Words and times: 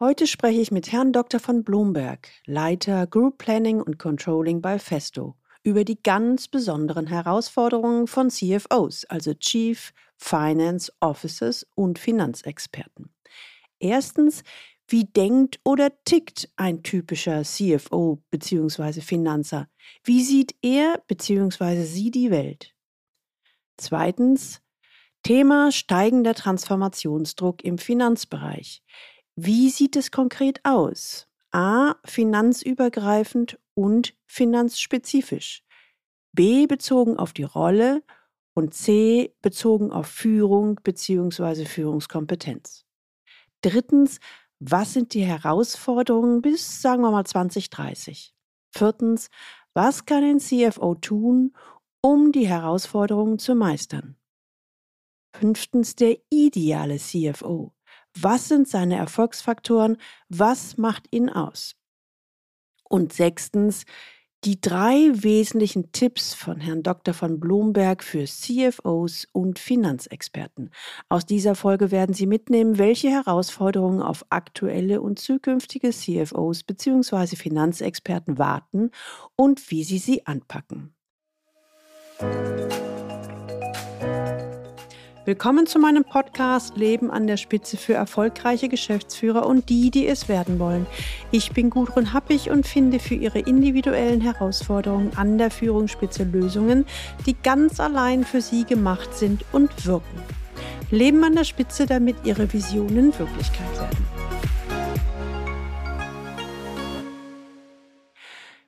Heute 0.00 0.28
spreche 0.28 0.60
ich 0.60 0.70
mit 0.70 0.92
Herrn 0.92 1.12
Dr. 1.12 1.40
von 1.40 1.64
Blomberg, 1.64 2.28
Leiter 2.46 3.08
Group 3.08 3.38
Planning 3.38 3.82
und 3.82 3.98
Controlling 3.98 4.60
bei 4.60 4.78
Festo, 4.78 5.34
über 5.64 5.82
die 5.82 6.00
ganz 6.00 6.46
besonderen 6.46 7.08
Herausforderungen 7.08 8.06
von 8.06 8.30
CFOs, 8.30 9.06
also 9.06 9.34
Chief 9.34 9.92
Finance 10.16 10.92
Officers 11.00 11.66
und 11.74 11.98
Finanzexperten. 11.98 13.12
Erstens, 13.80 14.44
wie 14.86 15.02
denkt 15.02 15.58
oder 15.64 15.90
tickt 16.04 16.48
ein 16.54 16.84
typischer 16.84 17.42
CFO 17.42 18.22
bzw. 18.30 19.00
Finanzer? 19.00 19.68
Wie 20.04 20.22
sieht 20.22 20.54
er 20.62 21.02
bzw. 21.08 21.82
sie 21.82 22.12
die 22.12 22.30
Welt? 22.30 22.72
Zweitens, 23.76 24.60
Thema 25.24 25.72
steigender 25.72 26.34
Transformationsdruck 26.34 27.64
im 27.64 27.78
Finanzbereich. 27.78 28.84
Wie 29.40 29.70
sieht 29.70 29.94
es 29.94 30.10
konkret 30.10 30.58
aus? 30.64 31.28
A. 31.52 31.94
Finanzübergreifend 32.04 33.56
und 33.74 34.16
finanzspezifisch. 34.26 35.62
B. 36.32 36.66
Bezogen 36.66 37.16
auf 37.16 37.32
die 37.32 37.44
Rolle 37.44 38.02
und 38.54 38.74
C. 38.74 39.32
Bezogen 39.40 39.92
auf 39.92 40.08
Führung 40.08 40.80
bzw. 40.82 41.66
Führungskompetenz. 41.66 42.84
Drittens, 43.60 44.18
was 44.58 44.94
sind 44.94 45.14
die 45.14 45.24
Herausforderungen 45.24 46.42
bis, 46.42 46.82
sagen 46.82 47.02
wir 47.02 47.12
mal, 47.12 47.24
2030? 47.24 48.34
Viertens, 48.72 49.28
was 49.72 50.04
kann 50.04 50.24
ein 50.24 50.40
CFO 50.40 50.96
tun, 50.96 51.54
um 52.00 52.32
die 52.32 52.48
Herausforderungen 52.48 53.38
zu 53.38 53.54
meistern? 53.54 54.16
Fünftens, 55.32 55.94
der 55.94 56.16
ideale 56.28 56.96
CFO. 56.96 57.72
Was 58.14 58.48
sind 58.48 58.68
seine 58.68 58.96
Erfolgsfaktoren? 58.96 59.96
Was 60.28 60.76
macht 60.76 61.04
ihn 61.10 61.28
aus? 61.28 61.76
Und 62.88 63.12
sechstens, 63.12 63.84
die 64.44 64.60
drei 64.60 65.10
wesentlichen 65.12 65.90
Tipps 65.90 66.32
von 66.32 66.60
Herrn 66.60 66.84
Dr. 66.84 67.12
von 67.12 67.40
Blomberg 67.40 68.04
für 68.04 68.24
CFOs 68.24 69.26
und 69.32 69.58
Finanzexperten. 69.58 70.70
Aus 71.08 71.26
dieser 71.26 71.56
Folge 71.56 71.90
werden 71.90 72.14
Sie 72.14 72.26
mitnehmen, 72.26 72.78
welche 72.78 73.10
Herausforderungen 73.10 74.00
auf 74.00 74.24
aktuelle 74.30 75.00
und 75.00 75.18
zukünftige 75.18 75.90
CFOs 75.90 76.62
bzw. 76.62 77.34
Finanzexperten 77.34 78.38
warten 78.38 78.92
und 79.34 79.70
wie 79.70 79.82
Sie 79.82 79.98
sie 79.98 80.24
anpacken. 80.24 80.94
Willkommen 85.28 85.66
zu 85.66 85.78
meinem 85.78 86.04
Podcast 86.04 86.78
Leben 86.78 87.10
an 87.10 87.26
der 87.26 87.36
Spitze 87.36 87.76
für 87.76 87.92
erfolgreiche 87.92 88.70
Geschäftsführer 88.70 89.44
und 89.44 89.68
die, 89.68 89.90
die 89.90 90.06
es 90.06 90.26
werden 90.26 90.58
wollen. 90.58 90.86
Ich 91.30 91.52
bin 91.52 91.68
Gudrun 91.68 92.14
Happig 92.14 92.48
und 92.48 92.66
finde 92.66 92.98
für 92.98 93.14
Ihre 93.14 93.40
individuellen 93.40 94.22
Herausforderungen 94.22 95.14
an 95.18 95.36
der 95.36 95.50
Führungsspitze 95.50 96.24
Lösungen, 96.24 96.86
die 97.26 97.34
ganz 97.42 97.78
allein 97.78 98.24
für 98.24 98.40
Sie 98.40 98.64
gemacht 98.64 99.12
sind 99.12 99.44
und 99.52 99.84
wirken. 99.84 100.22
Leben 100.90 101.22
an 101.22 101.34
der 101.34 101.44
Spitze, 101.44 101.84
damit 101.84 102.16
Ihre 102.24 102.50
Visionen 102.50 103.12
Wirklichkeit 103.18 103.78
werden. 103.78 104.06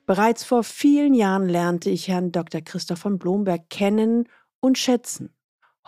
Bereits 0.05 0.43
vor 0.43 0.63
vielen 0.63 1.15
Jahren 1.15 1.49
lernte 1.49 1.89
ich 1.89 2.07
Herrn 2.07 2.31
Dr. 2.31 2.61
Christoph 2.61 2.99
von 2.99 3.17
Blomberg 3.17 3.67
kennen 3.71 4.29
und 4.59 4.77
schätzen. 4.77 5.33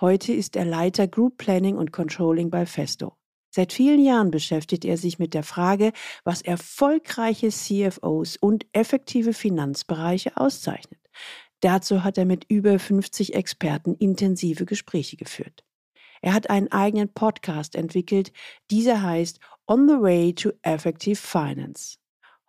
Heute 0.03 0.33
ist 0.33 0.57
er 0.57 0.65
Leiter 0.65 1.07
Group 1.07 1.37
Planning 1.37 1.77
und 1.77 1.93
Controlling 1.93 2.49
bei 2.49 2.65
Festo. 2.65 3.13
Seit 3.55 3.71
vielen 3.71 4.03
Jahren 4.03 4.31
beschäftigt 4.31 4.83
er 4.83 4.97
sich 4.97 5.17
mit 5.17 5.33
der 5.33 5.43
Frage, 5.43 5.93
was 6.25 6.41
erfolgreiche 6.41 7.47
CFOs 7.47 8.35
und 8.35 8.65
effektive 8.73 9.31
Finanzbereiche 9.31 10.35
auszeichnet. 10.35 10.99
Dazu 11.61 12.03
hat 12.03 12.17
er 12.17 12.25
mit 12.25 12.43
über 12.49 12.79
50 12.79 13.33
Experten 13.33 13.95
intensive 13.95 14.65
Gespräche 14.65 15.15
geführt. 15.15 15.63
Er 16.21 16.33
hat 16.33 16.49
einen 16.49 16.69
eigenen 16.69 17.13
Podcast 17.13 17.75
entwickelt, 17.75 18.33
dieser 18.71 19.03
heißt 19.03 19.39
On 19.69 19.87
the 19.87 20.01
Way 20.01 20.35
to 20.35 20.51
Effective 20.63 21.15
Finance. 21.15 21.95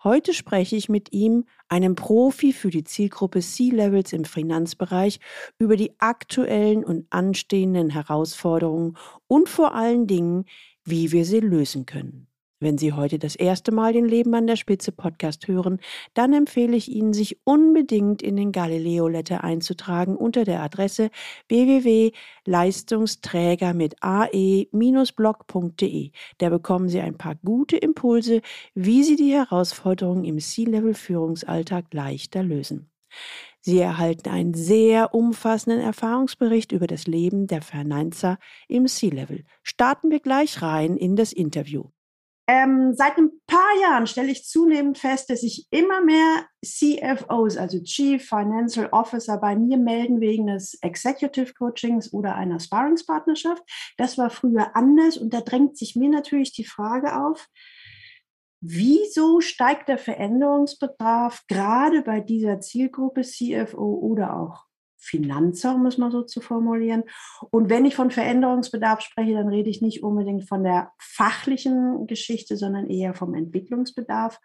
Heute 0.04 0.34
spreche 0.34 0.76
ich 0.76 0.91
mit 0.91 1.12
ihm, 1.15 1.47
einem 1.69 1.94
Profi 1.94 2.53
für 2.53 2.69
die 2.69 2.84
Zielgruppe 2.84 3.41
C-Levels 3.41 4.12
im 4.12 4.26
Finanzbereich, 4.26 5.19
über 5.59 5.76
die 5.76 5.98
aktuellen 5.98 6.84
und 6.84 7.06
anstehenden 7.09 7.88
Herausforderungen 7.88 8.98
und 9.26 9.48
vor 9.48 9.75
allen 9.75 10.06
Dingen, 10.06 10.44
wie 10.84 11.10
wir 11.10 11.25
sie 11.25 11.41
lösen 11.41 11.87
können. 11.87 12.28
Wenn 12.65 12.79
Sie 12.79 12.95
heute 12.95 13.19
das 13.19 13.37
erste 13.37 13.73
Mal 13.73 13.93
den 13.93 14.07
Leben 14.07 14.35
an 14.35 14.47
der 14.47 14.57
Spitze 14.57 14.91
Podcast 14.91 15.49
hören, 15.49 15.81
dann 16.15 16.33
empfehle 16.33 16.75
ich 16.75 16.91
Ihnen, 16.91 17.13
sich 17.13 17.37
unbedingt 17.45 18.23
in 18.23 18.37
den 18.37 18.53
Galileo 18.53 19.07
Letter 19.07 19.45
einzutragen 19.45 20.17
unter 20.17 20.45
der 20.45 20.63
Adresse 20.63 21.11
www.leistungsträger 21.49 23.75
mit 23.75 23.97
ae-blog.de. 24.01 24.71
Da 26.39 26.49
bekommen 26.49 26.89
Sie 26.89 27.01
ein 27.01 27.19
paar 27.19 27.35
gute 27.35 27.77
Impulse, 27.77 28.41
wie 28.75 29.05
Sie 29.05 29.17
die 29.17 29.35
Herausforderungen 29.35 30.25
im 30.25 30.39
C-Level 30.39 30.95
Führungsalltag 30.95 31.93
leichter 31.93 32.43
lösen. 32.43 32.91
Sie 33.61 33.79
erhalten 33.79 34.31
einen 34.31 34.55
sehr 34.55 35.15
umfassenden 35.15 35.81
Erfahrungsbericht 35.81 36.73
über 36.73 36.87
das 36.87 37.07
Leben 37.07 37.47
der 37.47 37.61
Finanzer 37.61 38.39
im 38.69 38.87
C-Level. 38.87 39.45
Starten 39.63 40.11
wir 40.11 40.21
gleich 40.21 40.63
rein 40.63 40.97
in 40.97 41.15
das 41.15 41.35
Interview. 41.35 41.91
Ähm, 42.47 42.93
seit 42.94 43.16
ein 43.16 43.31
paar 43.47 43.81
Jahren 43.81 44.06
stelle 44.06 44.31
ich 44.31 44.44
zunehmend 44.44 44.99
fest, 44.99 45.31
dass 45.31 45.41
sich 45.41 45.66
immer 45.71 46.03
mehr 46.03 46.44
CFOs, 46.62 47.56
also 47.56 47.82
Chief 47.82 48.22
Financial 48.22 48.88
Officer, 48.93 49.38
bei 49.38 49.56
mir 49.56 49.78
melden 49.78 50.21
wegen 50.21 50.49
des 50.49 50.75
Executive 50.83 51.54
Coachings 51.54 52.12
oder 52.12 52.34
einer 52.34 52.60
Sparringspartnerschaft. 52.60 53.62
Das 53.97 54.19
war 54.19 54.28
früher 54.28 54.77
anders 54.77 55.16
und 55.16 55.33
da 55.33 55.41
drängt 55.41 55.78
sich 55.78 55.97
mir 55.97 56.10
natürlich 56.10 56.53
die 56.53 56.66
Frage 56.66 57.19
auf, 57.19 57.49
wieso 58.60 59.41
steigt 59.41 59.88
der 59.88 59.99
Veränderungsbedarf 59.99 61.44
gerade 61.49 62.03
bei 62.03 62.21
dieser 62.21 62.60
Zielgruppe 62.60 63.22
CFO 63.22 63.94
oder 64.03 64.37
auch 64.37 64.65
Finanzer, 65.04 65.75
um 65.75 65.87
es 65.87 65.98
mal 65.98 66.10
so 66.10 66.22
zu 66.22 66.41
formulieren. 66.41 67.04
Und 67.50 67.70
wenn 67.70 67.84
ich 67.84 67.94
von 67.94 68.10
Veränderungsbedarf 68.10 69.00
spreche, 69.00 69.34
dann 69.34 69.48
rede 69.48 69.70
ich 69.70 69.82
nicht 69.82 70.03
unbedingt 70.03 70.48
von 70.48 70.65
der 70.65 70.92
fachlichen 70.98 72.06
Geschichte, 72.06 72.56
sondern 72.56 72.88
eher 72.88 73.15
vom 73.15 73.34
Entwicklungsbedarf. 73.34 74.41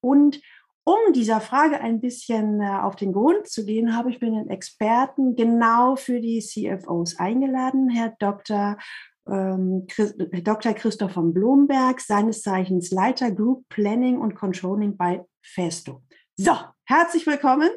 Und 0.00 0.40
um 0.84 1.12
dieser 1.12 1.42
Frage 1.42 1.80
ein 1.80 2.00
bisschen 2.00 2.62
äh, 2.62 2.78
auf 2.80 2.96
den 2.96 3.12
Grund 3.12 3.46
zu 3.46 3.66
gehen, 3.66 3.94
habe 3.94 4.10
ich 4.10 4.22
mir 4.22 4.28
einen 4.28 4.48
Experten 4.48 5.36
genau 5.36 5.96
für 5.96 6.18
die 6.18 6.40
CFOs 6.40 7.18
eingeladen, 7.18 7.90
Herr 7.90 8.14
Dr. 8.18 8.78
Ähm, 9.28 9.86
Dr. 10.42 10.72
Christoph 10.72 11.12
von 11.12 11.34
Blomberg, 11.34 12.00
seines 12.00 12.40
Zeichens 12.40 12.90
Leiter 12.90 13.30
Group 13.30 13.68
Planning 13.68 14.18
und 14.18 14.34
Controlling 14.34 14.96
bei 14.96 15.26
Festo. 15.42 16.00
So, 16.36 16.56
herzlich 16.86 17.26
willkommen. 17.26 17.68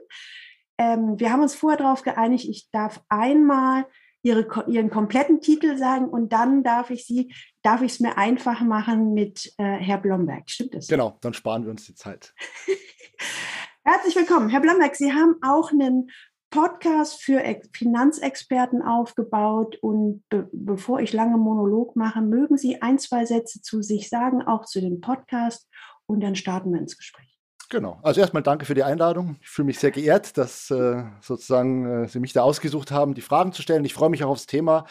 Ähm, 0.81 1.19
wir 1.19 1.31
haben 1.31 1.43
uns 1.43 1.53
vorher 1.53 1.77
darauf 1.77 2.01
geeinigt, 2.01 2.49
ich 2.49 2.71
darf 2.71 3.03
einmal 3.07 3.85
ihre, 4.23 4.65
ihren 4.67 4.89
kompletten 4.89 5.39
Titel 5.39 5.77
sagen 5.77 6.09
und 6.09 6.33
dann 6.33 6.63
darf 6.63 6.89
ich 6.89 7.05
sie, 7.05 7.31
darf 7.61 7.83
ich 7.83 7.93
es 7.93 7.99
mir 7.99 8.17
einfach 8.17 8.61
machen 8.61 9.13
mit 9.13 9.53
äh, 9.59 9.75
Herr 9.75 9.99
Blomberg. 9.99 10.49
Stimmt 10.49 10.73
das? 10.73 10.87
Genau, 10.87 11.19
dann 11.21 11.35
sparen 11.35 11.65
wir 11.65 11.69
uns 11.69 11.85
die 11.85 11.93
Zeit. 11.93 12.33
Herzlich 13.83 14.15
willkommen. 14.15 14.49
Herr 14.49 14.61
Blomberg, 14.61 14.95
Sie 14.95 15.13
haben 15.13 15.35
auch 15.43 15.71
einen 15.71 16.09
Podcast 16.49 17.21
für 17.21 17.43
Finanzexperten 17.73 18.81
aufgebaut 18.81 19.77
und 19.81 20.23
be 20.29 20.49
bevor 20.51 20.99
ich 20.99 21.13
lange 21.13 21.37
Monolog 21.37 21.95
mache, 21.95 22.21
mögen 22.21 22.57
Sie 22.57 22.81
ein, 22.81 22.97
zwei 22.97 23.25
Sätze 23.25 23.61
zu 23.61 23.83
sich 23.83 24.09
sagen, 24.09 24.41
auch 24.41 24.65
zu 24.65 24.81
dem 24.81 24.99
Podcast 24.99 25.69
und 26.07 26.21
dann 26.21 26.35
starten 26.35 26.73
wir 26.73 26.79
ins 26.79 26.97
Gespräch. 26.97 27.30
Genau. 27.71 27.99
Also 28.03 28.19
erstmal 28.19 28.43
danke 28.43 28.65
für 28.65 28.73
die 28.73 28.83
Einladung. 28.83 29.37
Ich 29.41 29.47
fühle 29.47 29.67
mich 29.67 29.79
sehr 29.79 29.91
geehrt, 29.91 30.37
dass 30.37 30.69
äh, 30.71 31.03
sozusagen 31.21 32.03
äh, 32.03 32.07
Sie 32.09 32.19
mich 32.19 32.33
da 32.33 32.43
ausgesucht 32.43 32.91
haben, 32.91 33.13
die 33.13 33.21
Fragen 33.21 33.53
zu 33.53 33.61
stellen. 33.61 33.85
Ich 33.85 33.93
freue 33.93 34.09
mich 34.09 34.25
auch 34.25 34.29
aufs 34.29 34.45
Thema, 34.45 34.85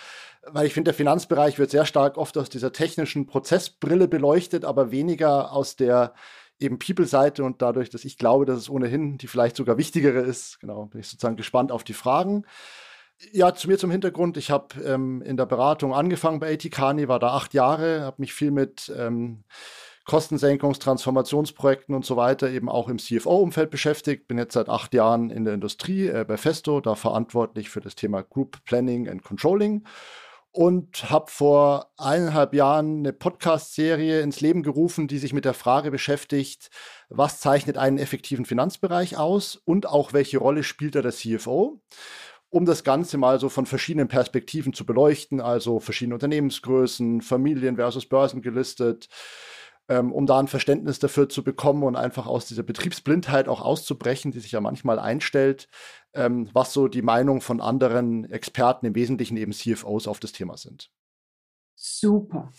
weil 0.47 0.67
ich 0.67 0.73
finde, 0.73 0.89
der 0.89 0.95
Finanzbereich 0.95 1.59
wird 1.59 1.71
sehr 1.71 1.85
stark 1.85 2.17
oft 2.17 2.39
aus 2.39 2.49
dieser 2.49 2.73
technischen 2.73 3.27
Prozessbrille 3.27 4.09
beleuchtet, 4.09 4.65
aber 4.65 4.91
weniger 4.91 5.53
aus 5.53 5.77
der 5.77 6.15
eben 6.59 6.79
People-Seite 6.79 7.45
und 7.45 7.61
dadurch, 7.61 7.91
dass 7.91 8.07
ich 8.07 8.17
glaube, 8.17 8.47
dass 8.47 8.57
es 8.57 8.71
ohnehin 8.71 9.19
die 9.19 9.27
vielleicht 9.27 9.57
sogar 9.57 9.77
wichtigere 9.77 10.21
ist. 10.21 10.59
Genau, 10.61 10.87
bin 10.87 11.03
ich 11.03 11.09
sozusagen 11.09 11.37
gespannt 11.37 11.73
auf 11.73 11.85
die 11.85 11.93
Fragen. 11.93 12.47
Ja, 13.31 13.55
zu 13.55 13.69
mir 13.69 13.77
zum 13.77 13.91
Hintergrund. 13.91 14.39
Ich 14.39 14.51
habe 14.51 14.81
ähm, 14.83 15.21
in 15.21 15.37
der 15.37 15.45
Beratung 15.45 15.93
angefangen 15.93 16.41
bei 16.41 16.51
AT 16.55 16.65
war 17.09 17.19
da 17.19 17.35
acht 17.35 17.53
Jahre, 17.53 18.01
habe 18.01 18.17
mich 18.21 18.33
viel 18.33 18.51
mit 18.51 18.91
ähm, 18.97 19.45
Kostensenkungs-, 20.11 20.81
Transformationsprojekten 20.81 21.95
und 21.95 22.05
so 22.05 22.17
weiter 22.17 22.51
eben 22.51 22.69
auch 22.69 22.89
im 22.89 22.99
CFO-Umfeld 22.99 23.71
beschäftigt. 23.71 24.27
Bin 24.27 24.39
jetzt 24.39 24.55
seit 24.55 24.69
acht 24.69 24.93
Jahren 24.93 25.31
in 25.31 25.45
der 25.45 25.55
Industrie 25.55 26.09
äh, 26.09 26.25
bei 26.27 26.37
Festo, 26.37 26.81
da 26.81 26.97
verantwortlich 26.97 27.71
für 27.71 27.81
das 27.81 27.95
Thema 27.95 28.23
Group 28.23 28.65
Planning 28.65 29.09
and 29.09 29.23
Controlling. 29.23 29.85
und 30.51 31.09
habe 31.09 31.31
vor 31.31 31.93
eineinhalb 31.97 32.55
Jahren 32.55 32.99
eine 32.99 33.13
Podcast-Serie 33.13 34.21
ins 34.21 34.41
Leben 34.41 34.65
gerufen, 34.65 35.07
die 35.07 35.19
sich 35.19 35.33
mit 35.33 35.45
der 35.45 35.55
Frage 35.55 35.93
beschäftigt, 35.93 36.71
was 37.09 37.39
zeichnet 37.39 37.79
einen 37.79 37.99
effektiven 37.99 38.45
Finanzbereich 38.45 39.17
aus 39.17 39.55
und 39.55 39.87
auch 39.87 40.13
welche 40.13 40.39
Rolle 40.39 40.65
spielt 40.65 40.97
da 40.97 41.03
der 41.03 41.13
CFO 41.13 41.81
um 42.51 42.65
das 42.67 42.83
Ganze 42.83 43.17
mal 43.17 43.39
so 43.39 43.49
von 43.49 43.65
verschiedenen 43.65 44.09
Perspektiven 44.09 44.73
zu 44.73 44.85
beleuchten, 44.85 45.41
also 45.41 45.79
verschiedene 45.79 46.17
Unternehmensgrößen, 46.17 47.23
Familien 47.23 47.77
versus 47.77 48.07
Börsen 48.07 48.43
gelistet, 48.43 49.09
ähm, 49.91 50.13
um 50.13 50.25
da 50.25 50.39
ein 50.39 50.47
Verständnis 50.47 51.01
dafür 51.01 51.29
zu 51.29 51.43
bekommen 51.43 51.83
und 51.83 51.97
einfach 51.97 52.29
aus 52.29 52.47
dieser 52.47 52.63
Betriebsblindheit 52.63 53.49
auch 53.49 53.61
auszubrechen, 53.61 54.31
die 54.31 54.39
sich 54.39 54.53
ja 54.53 54.61
manchmal 54.61 55.01
einstellt, 55.01 55.69
ähm, 56.15 56.49
was 56.53 56.73
so 56.73 56.87
die 56.87 57.03
Meinung 57.03 57.41
von 57.41 57.61
anderen 57.61 58.25
Experten, 58.31 58.87
im 58.87 58.95
Wesentlichen 58.95 59.37
eben 59.37 59.53
CFOs, 59.53 60.07
auf 60.07 60.21
das 60.21 60.31
Thema 60.31 60.57
sind. 60.57 60.91
Super. 61.75 62.53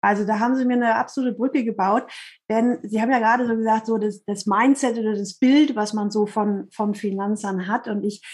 Also 0.00 0.24
da 0.24 0.38
haben 0.38 0.54
Sie 0.54 0.64
mir 0.64 0.74
eine 0.74 0.94
absolute 0.96 1.36
Brücke 1.36 1.64
gebaut, 1.64 2.04
denn 2.48 2.78
Sie 2.82 3.02
haben 3.02 3.10
ja 3.10 3.18
gerade 3.18 3.46
so 3.46 3.56
gesagt, 3.56 3.86
so 3.86 3.98
das, 3.98 4.24
das 4.24 4.46
Mindset 4.46 4.98
oder 4.98 5.16
das 5.16 5.34
Bild, 5.34 5.74
was 5.74 5.92
man 5.92 6.10
so 6.12 6.26
von, 6.26 6.68
von 6.70 6.94
Finanzern 6.94 7.66
hat. 7.66 7.88
Und 7.88 8.04
ich 8.04 8.24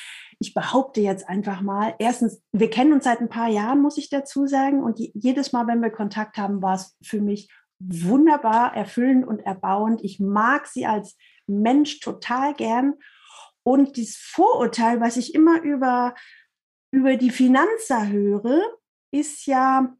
ich 0.40 0.54
behaupte 0.54 1.00
jetzt 1.00 1.28
einfach 1.28 1.62
mal, 1.62 1.94
erstens, 1.98 2.40
wir 2.52 2.70
kennen 2.70 2.92
uns 2.92 3.04
seit 3.04 3.20
ein 3.20 3.28
paar 3.28 3.48
Jahren, 3.48 3.82
muss 3.82 3.98
ich 3.98 4.08
dazu 4.08 4.46
sagen. 4.46 4.84
Und 4.84 4.98
jedes 4.98 5.52
Mal, 5.52 5.66
wenn 5.66 5.82
wir 5.82 5.90
Kontakt 5.90 6.38
haben, 6.38 6.62
war 6.62 6.76
es 6.76 6.96
für 7.02 7.20
mich 7.20 7.48
wunderbar, 7.78 8.74
erfüllend 8.74 9.26
und 9.26 9.40
erbauend. 9.40 10.02
Ich 10.02 10.20
mag 10.20 10.66
sie 10.66 10.86
als 10.86 11.16
Mensch 11.46 12.00
total 12.00 12.54
gern. 12.54 12.94
Und 13.62 13.96
dieses 13.96 14.16
Vorurteil, 14.16 15.00
was 15.00 15.16
ich 15.16 15.34
immer 15.34 15.62
über, 15.62 16.14
über 16.90 17.16
die 17.16 17.30
Finanzer 17.30 18.08
höre, 18.08 18.62
ist 19.10 19.46
ja, 19.46 19.94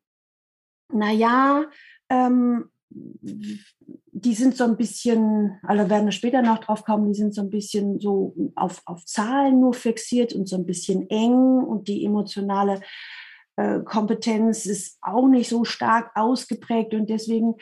naja, 0.93 1.65
ähm, 2.09 2.71
die 2.91 4.35
sind 4.35 4.57
so 4.57 4.65
ein 4.65 4.77
bisschen, 4.77 5.59
also 5.63 5.89
werden 5.91 6.07
wir 6.07 6.13
später 6.13 6.43
noch 6.43 6.59
drauf 6.59 6.85
kommen, 6.85 7.13
die 7.13 7.19
sind 7.19 7.35
so 7.35 7.43
ein 7.43 7.51
bisschen 7.51 8.01
so 8.01 8.35
auf, 8.57 8.83
auf 8.87 9.05
Zahlen 9.05 9.61
nur 9.61 9.75
fixiert 9.75 10.33
und 10.33 10.49
so 10.49 10.57
ein 10.57 10.67
bisschen 10.67 11.09
eng 11.11 11.35
und 11.35 11.89
die 11.89 12.05
emotionale 12.05 12.81
Kompetenz 13.85 14.67
ist 14.67 14.99
auch 15.01 15.27
nicht 15.27 15.49
so 15.49 15.65
stark 15.65 16.13
ausgeprägt 16.15 16.95
und 16.95 17.11
deswegen 17.11 17.55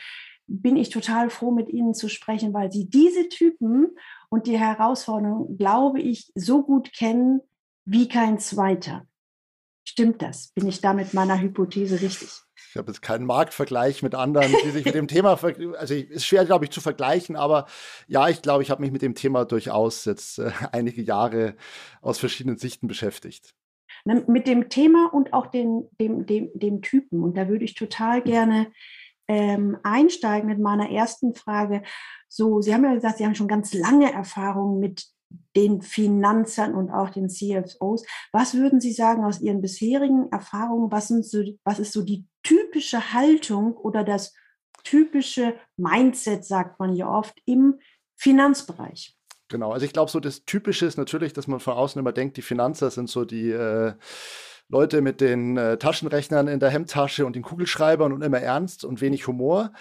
bin 0.47 0.77
ich 0.77 0.91
total 0.91 1.31
froh, 1.31 1.51
mit 1.51 1.71
Ihnen 1.71 1.95
zu 1.95 2.09
sprechen, 2.09 2.53
weil 2.55 2.71
Sie 2.71 2.89
diese 2.89 3.29
Typen 3.29 3.97
und 4.29 4.47
die 4.47 4.59
Herausforderungen, 4.59 5.59
glaube 5.59 6.01
ich, 6.01 6.31
so 6.35 6.63
gut 6.63 6.93
kennen 6.93 7.41
wie 7.85 8.09
kein 8.09 8.39
zweiter. 8.39 9.07
Stimmt 9.89 10.21
das? 10.21 10.49
Bin 10.49 10.67
ich 10.67 10.81
da 10.81 10.93
mit 10.93 11.15
meiner 11.15 11.41
Hypothese 11.41 12.01
richtig? 12.01 12.29
Ich 12.71 12.77
habe 12.77 12.91
jetzt 12.91 13.01
keinen 13.01 13.25
Marktvergleich 13.25 14.03
mit 14.03 14.15
anderen, 14.15 14.53
die 14.65 14.71
sich 14.71 14.85
mit 14.85 14.95
dem 14.95 15.09
Thema, 15.09 15.39
also 15.79 15.95
ist 15.95 16.27
schwer, 16.27 16.45
glaube 16.45 16.65
ich, 16.65 16.71
zu 16.71 16.81
vergleichen, 16.81 17.37
aber 17.37 17.67
ja, 18.07 18.29
ich 18.29 18.43
glaube, 18.43 18.63
ich 18.63 18.71
habe 18.71 18.83
mich 18.83 18.91
mit 18.91 19.03
dem 19.03 19.15
Thema 19.15 19.45
durchaus 19.45 20.05
jetzt 20.05 20.39
äh, 20.39 20.51
einige 20.73 21.03
Jahre 21.03 21.57
aus 22.03 22.19
verschiedenen 22.19 22.59
Sichten 22.59 22.89
beschäftigt. 22.89 23.55
Mit 24.05 24.47
dem 24.47 24.69
Thema 24.69 25.13
und 25.13 25.33
auch 25.33 25.47
den, 25.47 25.89
dem, 26.01 26.27
dem, 26.27 26.51
dem 26.55 26.83
Typen. 26.83 27.23
Und 27.23 27.37
da 27.37 27.49
würde 27.49 27.65
ich 27.65 27.75
total 27.75 28.23
gerne 28.23 28.69
ähm, 29.29 29.77
einsteigen 29.83 30.49
mit 30.49 30.61
meiner 30.61 30.91
ersten 30.91 31.35
Frage. 31.35 31.83
So, 32.29 32.61
Sie 32.61 32.73
haben 32.75 32.85
ja 32.85 32.95
gesagt, 32.95 33.19
Sie 33.19 33.25
haben 33.25 33.35
schon 33.35 33.49
ganz 33.49 33.75
lange 33.75 34.13
Erfahrung 34.13 34.79
mit 34.79 35.07
den 35.57 35.83
Finanzern 35.83 36.75
und 36.75 36.91
auch 36.91 37.11
den 37.11 37.29
CFOs. 37.29 38.05
Was 38.33 38.55
würden 38.55 38.81
Sie 38.81 38.93
sagen 38.93 39.25
aus 39.25 39.41
Ihren 39.41 39.61
bisherigen 39.61 40.31
Erfahrungen? 40.31 40.93
Was, 40.93 41.09
sind 41.09 41.25
so, 41.25 41.43
was 41.65 41.79
ist 41.79 41.93
so 41.93 42.03
die 42.03 42.27
typische 42.43 43.13
Haltung 43.13 43.77
oder 43.77 44.05
das 44.05 44.35
typische 44.85 45.57
Mindset, 45.77 46.45
sagt 46.45 46.79
man 46.79 46.95
ja 46.95 47.09
oft, 47.09 47.37
im 47.45 47.81
Finanzbereich? 48.17 49.17
Genau, 49.49 49.73
also 49.73 49.87
ich 49.87 49.93
glaube, 49.93 50.11
so 50.11 50.19
das 50.19 50.45
Typische 50.45 50.87
ist 50.87 50.99
natürlich, 50.99 51.33
dass 51.33 51.47
man 51.47 51.61
von 51.61 51.75
außen 51.75 51.99
immer 52.01 52.13
denkt, 52.13 52.37
die 52.37 52.43
Finanzer 52.43 52.91
sind 52.91 53.09
so 53.09 53.25
die 53.25 53.51
äh, 53.51 53.95
Leute 54.69 55.01
mit 55.01 55.21
den 55.21 55.57
äh, 55.57 55.79
Taschenrechnern 55.79 56.49
in 56.49 56.59
der 56.59 56.71
Hemdtasche 56.71 57.25
und 57.25 57.37
den 57.37 57.43
Kugelschreibern 57.43 58.13
und 58.13 58.23
immer 58.23 58.41
ernst 58.41 58.85
und 58.85 59.01
wenig 59.01 59.27
Humor. 59.29 59.73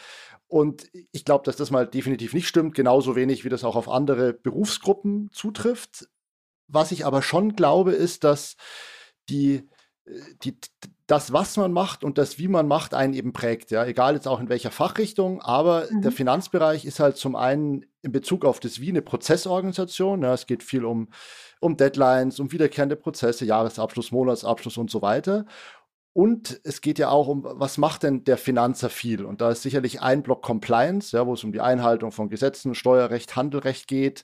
Und 0.47 0.87
ich 1.11 1.25
glaube, 1.25 1.43
dass 1.43 1.55
das 1.55 1.71
mal 1.71 1.87
definitiv 1.87 2.33
nicht 2.33 2.47
stimmt, 2.47 2.75
genauso 2.75 3.15
wenig 3.15 3.43
wie 3.43 3.49
das 3.49 3.63
auch 3.63 3.75
auf 3.75 3.89
andere 3.89 4.33
Berufsgruppen 4.33 5.29
zutrifft. 5.31 6.07
Was 6.67 6.91
ich 6.91 7.05
aber 7.05 7.23
schon 7.23 7.55
glaube, 7.55 7.93
ist, 7.93 8.23
dass 8.23 8.55
die, 9.29 9.67
äh, 10.05 10.21
die, 10.43 10.55
das, 11.07 11.31
was 11.33 11.55
man 11.57 11.71
macht 11.71 12.03
und 12.03 12.17
das, 12.17 12.39
wie 12.39 12.47
man 12.47 12.67
macht, 12.67 12.93
einen 12.93 13.13
eben 13.13 13.31
prägt. 13.31 13.69
Ja, 13.69 13.85
egal 13.85 14.15
jetzt 14.15 14.27
auch 14.27 14.39
in 14.39 14.49
welcher 14.49 14.71
Fachrichtung, 14.71 15.41
aber 15.41 15.87
mhm. 15.91 16.01
der 16.01 16.11
Finanzbereich 16.11 16.83
ist 16.85 16.99
halt 16.99 17.17
zum 17.17 17.35
einen 17.35 17.85
in 18.01 18.11
Bezug 18.11 18.43
auf 18.43 18.59
das 18.59 18.79
Wie 18.79 18.89
eine 18.89 19.01
Prozessorganisation. 19.01 20.23
Ja, 20.23 20.33
es 20.33 20.47
geht 20.47 20.63
viel 20.63 20.83
um, 20.83 21.09
um 21.59 21.77
Deadlines, 21.77 22.39
um 22.39 22.51
wiederkehrende 22.51 22.95
Prozesse, 22.95 23.45
Jahresabschluss, 23.45 24.11
Monatsabschluss 24.11 24.77
und 24.77 24.89
so 24.89 25.01
weiter. 25.01 25.45
Und 26.13 26.61
es 26.63 26.79
geht 26.79 26.97
ja 26.97 27.09
auch 27.09 27.27
um, 27.27 27.43
was 27.43 27.77
macht 27.77 28.03
denn 28.03 28.23
der 28.23 28.37
Finanzer 28.37 28.89
viel? 28.89 29.25
Und 29.25 29.41
da 29.41 29.51
ist 29.51 29.63
sicherlich 29.63 30.01
ein 30.01 30.23
Block 30.23 30.41
Compliance, 30.41 31.15
ja, 31.15 31.27
wo 31.27 31.33
es 31.33 31.43
um 31.43 31.51
die 31.51 31.59
Einhaltung 31.59 32.13
von 32.13 32.29
Gesetzen, 32.29 32.73
Steuerrecht, 32.73 33.35
Handelrecht 33.35 33.87
geht, 33.87 34.23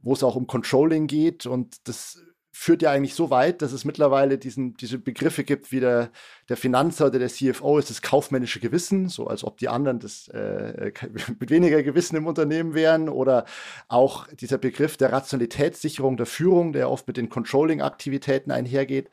wo 0.00 0.14
es 0.14 0.22
auch 0.22 0.34
um 0.34 0.46
Controlling 0.46 1.06
geht. 1.06 1.44
Und 1.44 1.86
das 1.88 2.22
führt 2.58 2.80
ja 2.80 2.90
eigentlich 2.90 3.14
so 3.14 3.28
weit, 3.28 3.60
dass 3.60 3.72
es 3.72 3.84
mittlerweile 3.84 4.38
diesen, 4.38 4.78
diese 4.78 4.98
Begriffe 4.98 5.44
gibt, 5.44 5.72
wie 5.72 5.80
der, 5.80 6.10
der 6.48 6.56
Finanzer 6.56 7.08
oder 7.08 7.18
der 7.18 7.28
CFO 7.28 7.78
ist 7.78 7.90
das 7.90 8.00
kaufmännische 8.00 8.60
Gewissen, 8.60 9.10
so 9.10 9.26
als 9.26 9.44
ob 9.44 9.58
die 9.58 9.68
anderen 9.68 9.98
das 9.98 10.28
äh, 10.28 10.90
mit 11.38 11.50
weniger 11.50 11.82
Gewissen 11.82 12.16
im 12.16 12.26
Unternehmen 12.26 12.72
wären. 12.72 13.10
Oder 13.10 13.44
auch 13.88 14.26
dieser 14.28 14.56
Begriff 14.56 14.96
der 14.96 15.12
Rationalitätssicherung 15.12 16.16
der 16.16 16.24
Führung, 16.24 16.72
der 16.72 16.90
oft 16.90 17.06
mit 17.06 17.18
den 17.18 17.28
Controlling-Aktivitäten 17.28 18.50
einhergeht 18.50 19.10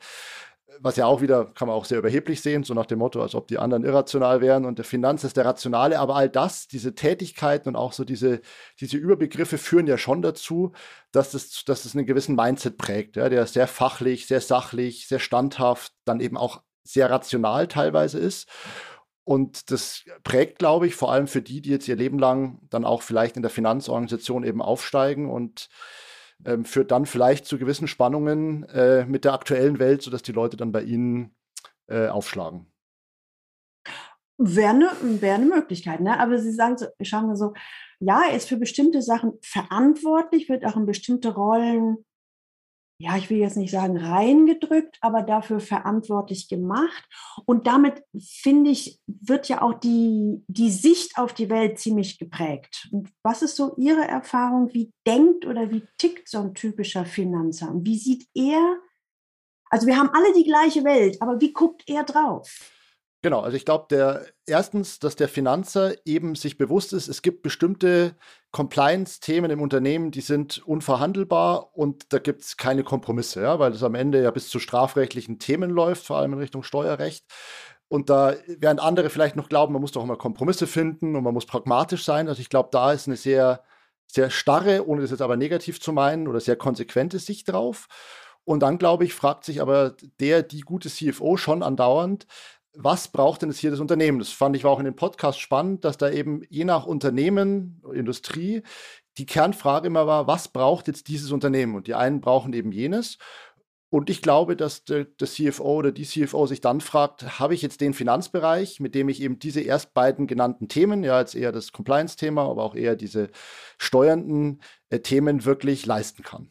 was 0.80 0.96
ja 0.96 1.06
auch 1.06 1.20
wieder, 1.20 1.46
kann 1.46 1.68
man 1.68 1.76
auch 1.76 1.84
sehr 1.84 1.98
überheblich 1.98 2.40
sehen, 2.40 2.64
so 2.64 2.74
nach 2.74 2.86
dem 2.86 2.98
Motto, 2.98 3.22
als 3.22 3.34
ob 3.34 3.48
die 3.48 3.58
anderen 3.58 3.84
irrational 3.84 4.40
wären 4.40 4.64
und 4.64 4.78
der 4.78 4.84
Finanz 4.84 5.24
ist 5.24 5.36
der 5.36 5.44
Rationale. 5.44 5.98
Aber 5.98 6.16
all 6.16 6.28
das, 6.28 6.68
diese 6.68 6.94
Tätigkeiten 6.94 7.68
und 7.68 7.76
auch 7.76 7.92
so 7.92 8.04
diese, 8.04 8.40
diese 8.80 8.96
Überbegriffe 8.96 9.58
führen 9.58 9.86
ja 9.86 9.98
schon 9.98 10.22
dazu, 10.22 10.72
dass 11.12 11.34
es, 11.34 11.64
dass 11.64 11.84
es 11.84 11.94
einen 11.94 12.06
gewissen 12.06 12.36
Mindset 12.36 12.78
prägt, 12.78 13.16
ja, 13.16 13.28
der 13.28 13.46
sehr 13.46 13.66
fachlich, 13.66 14.26
sehr 14.26 14.40
sachlich, 14.40 15.06
sehr 15.06 15.20
standhaft, 15.20 15.92
dann 16.04 16.20
eben 16.20 16.36
auch 16.36 16.62
sehr 16.82 17.10
rational 17.10 17.68
teilweise 17.68 18.18
ist. 18.18 18.48
Und 19.24 19.70
das 19.70 20.04
prägt, 20.22 20.58
glaube 20.58 20.86
ich, 20.86 20.94
vor 20.94 21.10
allem 21.10 21.26
für 21.26 21.40
die, 21.40 21.62
die 21.62 21.70
jetzt 21.70 21.88
ihr 21.88 21.96
Leben 21.96 22.18
lang 22.18 22.58
dann 22.68 22.84
auch 22.84 23.00
vielleicht 23.00 23.36
in 23.36 23.42
der 23.42 23.50
Finanzorganisation 23.50 24.44
eben 24.44 24.60
aufsteigen 24.60 25.30
und 25.30 25.70
ähm, 26.44 26.64
führt 26.64 26.90
dann 26.90 27.06
vielleicht 27.06 27.46
zu 27.46 27.58
gewissen 27.58 27.88
Spannungen 27.88 28.64
äh, 28.68 29.04
mit 29.06 29.24
der 29.24 29.32
aktuellen 29.32 29.78
Welt, 29.78 30.02
sodass 30.02 30.22
die 30.22 30.32
Leute 30.32 30.56
dann 30.56 30.72
bei 30.72 30.82
Ihnen 30.82 31.34
äh, 31.86 32.08
aufschlagen. 32.08 32.66
Wäre 34.36 34.70
eine, 34.70 34.90
wär 35.00 35.34
eine 35.36 35.46
Möglichkeit, 35.46 36.00
ne? 36.00 36.18
aber 36.18 36.38
Sie 36.38 36.52
sagen 36.52 36.76
so, 36.76 36.86
schauen 37.02 37.28
wir 37.28 37.36
so, 37.36 37.54
ja, 38.00 38.22
er 38.28 38.36
ist 38.36 38.48
für 38.48 38.56
bestimmte 38.56 39.00
Sachen 39.00 39.34
verantwortlich, 39.42 40.48
wird 40.48 40.64
auch 40.64 40.76
in 40.76 40.86
bestimmte 40.86 41.34
Rollen 41.34 42.04
ja, 43.04 43.16
ich 43.18 43.28
will 43.28 43.36
jetzt 43.36 43.56
nicht 43.56 43.70
sagen 43.70 43.98
reingedrückt, 43.98 44.96
aber 45.02 45.22
dafür 45.22 45.60
verantwortlich 45.60 46.48
gemacht. 46.48 47.04
Und 47.44 47.66
damit, 47.66 48.02
finde 48.18 48.70
ich, 48.70 48.98
wird 49.06 49.48
ja 49.48 49.60
auch 49.60 49.74
die, 49.74 50.42
die 50.48 50.70
Sicht 50.70 51.18
auf 51.18 51.34
die 51.34 51.50
Welt 51.50 51.78
ziemlich 51.78 52.18
geprägt. 52.18 52.88
Und 52.92 53.10
was 53.22 53.42
ist 53.42 53.56
so 53.56 53.74
Ihre 53.76 54.08
Erfahrung? 54.08 54.72
Wie 54.72 54.92
denkt 55.06 55.44
oder 55.44 55.70
wie 55.70 55.82
tickt 55.98 56.28
so 56.28 56.38
ein 56.38 56.54
typischer 56.54 57.04
Finanzer? 57.04 57.70
Und 57.70 57.86
wie 57.86 57.98
sieht 57.98 58.26
er, 58.34 58.78
also 59.68 59.86
wir 59.86 59.98
haben 59.98 60.10
alle 60.10 60.32
die 60.34 60.44
gleiche 60.44 60.82
Welt, 60.84 61.20
aber 61.20 61.40
wie 61.40 61.52
guckt 61.52 61.82
er 61.86 62.04
drauf? 62.04 62.73
Genau, 63.24 63.40
also 63.40 63.56
ich 63.56 63.64
glaube, 63.64 63.86
der 63.88 64.26
erstens, 64.44 64.98
dass 64.98 65.16
der 65.16 65.30
Finanzer 65.30 65.94
eben 66.04 66.34
sich 66.34 66.58
bewusst 66.58 66.92
ist, 66.92 67.08
es 67.08 67.22
gibt 67.22 67.42
bestimmte 67.42 68.16
Compliance-Themen 68.50 69.50
im 69.50 69.62
Unternehmen, 69.62 70.10
die 70.10 70.20
sind 70.20 70.58
unverhandelbar 70.66 71.74
und 71.74 72.12
da 72.12 72.18
gibt 72.18 72.42
es 72.42 72.58
keine 72.58 72.84
Kompromisse, 72.84 73.40
ja, 73.40 73.58
weil 73.58 73.72
es 73.72 73.82
am 73.82 73.94
Ende 73.94 74.22
ja 74.22 74.30
bis 74.30 74.50
zu 74.50 74.58
strafrechtlichen 74.58 75.38
Themen 75.38 75.70
läuft, 75.70 76.04
vor 76.04 76.18
allem 76.18 76.34
in 76.34 76.38
Richtung 76.38 76.62
Steuerrecht. 76.64 77.24
Und 77.88 78.10
da, 78.10 78.34
während 78.46 78.80
andere 78.80 79.08
vielleicht 79.08 79.36
noch 79.36 79.48
glauben, 79.48 79.72
man 79.72 79.80
muss 79.80 79.92
doch 79.92 80.04
immer 80.04 80.16
Kompromisse 80.16 80.66
finden 80.66 81.16
und 81.16 81.24
man 81.24 81.32
muss 81.32 81.46
pragmatisch 81.46 82.04
sein. 82.04 82.28
Also 82.28 82.42
ich 82.42 82.50
glaube, 82.50 82.68
da 82.72 82.92
ist 82.92 83.06
eine 83.06 83.16
sehr, 83.16 83.62
sehr 84.06 84.28
starre, 84.28 84.86
ohne 84.86 85.00
das 85.00 85.10
jetzt 85.10 85.22
aber 85.22 85.38
negativ 85.38 85.80
zu 85.80 85.94
meinen, 85.94 86.28
oder 86.28 86.40
sehr 86.40 86.56
konsequente 86.56 87.18
Sicht 87.18 87.48
drauf. 87.48 87.86
Und 88.44 88.60
dann, 88.60 88.76
glaube 88.76 89.06
ich, 89.06 89.14
fragt 89.14 89.44
sich 89.46 89.62
aber 89.62 89.96
der, 90.20 90.42
die 90.42 90.60
gute 90.60 90.90
CFO 90.90 91.38
schon 91.38 91.62
andauernd, 91.62 92.26
was 92.74 93.08
braucht 93.08 93.42
denn 93.42 93.50
jetzt 93.50 93.58
hier 93.58 93.70
das 93.70 93.80
Unternehmen? 93.80 94.18
Das 94.18 94.30
fand 94.30 94.56
ich 94.56 94.64
war 94.64 94.72
auch 94.72 94.78
in 94.78 94.84
dem 94.84 94.96
Podcast 94.96 95.40
spannend, 95.40 95.84
dass 95.84 95.96
da 95.96 96.10
eben 96.10 96.42
je 96.48 96.64
nach 96.64 96.86
Unternehmen, 96.86 97.82
Industrie, 97.92 98.62
die 99.18 99.26
Kernfrage 99.26 99.86
immer 99.86 100.06
war, 100.06 100.26
was 100.26 100.48
braucht 100.48 100.88
jetzt 100.88 101.08
dieses 101.08 101.30
Unternehmen? 101.30 101.76
Und 101.76 101.86
die 101.86 101.94
einen 101.94 102.20
brauchen 102.20 102.52
eben 102.52 102.72
jenes. 102.72 103.18
Und 103.90 104.10
ich 104.10 104.22
glaube, 104.22 104.56
dass 104.56 104.84
der, 104.84 105.04
der, 105.04 105.28
CFO 105.28 105.76
oder 105.76 105.92
die 105.92 106.02
CFO 106.02 106.46
sich 106.46 106.60
dann 106.60 106.80
fragt, 106.80 107.38
habe 107.38 107.54
ich 107.54 107.62
jetzt 107.62 107.80
den 107.80 107.94
Finanzbereich, 107.94 108.80
mit 108.80 108.96
dem 108.96 109.08
ich 109.08 109.22
eben 109.22 109.38
diese 109.38 109.60
erst 109.60 109.94
beiden 109.94 110.26
genannten 110.26 110.66
Themen, 110.66 111.04
ja, 111.04 111.20
jetzt 111.20 111.36
eher 111.36 111.52
das 111.52 111.70
Compliance-Thema, 111.70 112.42
aber 112.42 112.64
auch 112.64 112.74
eher 112.74 112.96
diese 112.96 113.30
steuernden 113.78 114.60
äh, 114.90 114.98
Themen 114.98 115.44
wirklich 115.44 115.86
leisten 115.86 116.24
kann? 116.24 116.50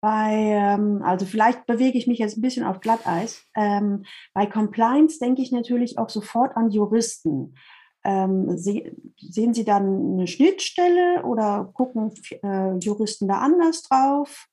Bei, 0.00 0.32
ähm, 0.32 1.02
also 1.02 1.26
vielleicht 1.26 1.66
bewege 1.66 1.98
ich 1.98 2.06
mich 2.06 2.18
jetzt 2.18 2.38
ein 2.38 2.40
bisschen 2.42 2.64
auf 2.64 2.80
Glatteis. 2.80 3.44
Ähm, 3.54 4.04
bei 4.32 4.46
Compliance 4.46 5.18
denke 5.18 5.42
ich 5.42 5.52
natürlich 5.52 5.98
auch 5.98 6.08
sofort 6.08 6.56
an 6.56 6.70
Juristen. 6.70 7.54
Ähm, 8.02 8.56
se 8.56 8.96
sehen 9.18 9.52
Sie 9.52 9.64
dann 9.64 10.14
eine 10.14 10.26
Schnittstelle 10.26 11.22
oder 11.24 11.70
gucken 11.74 12.12
äh, 12.42 12.78
Juristen 12.78 13.28
da 13.28 13.38
anders 13.40 13.82
drauf? 13.82 14.46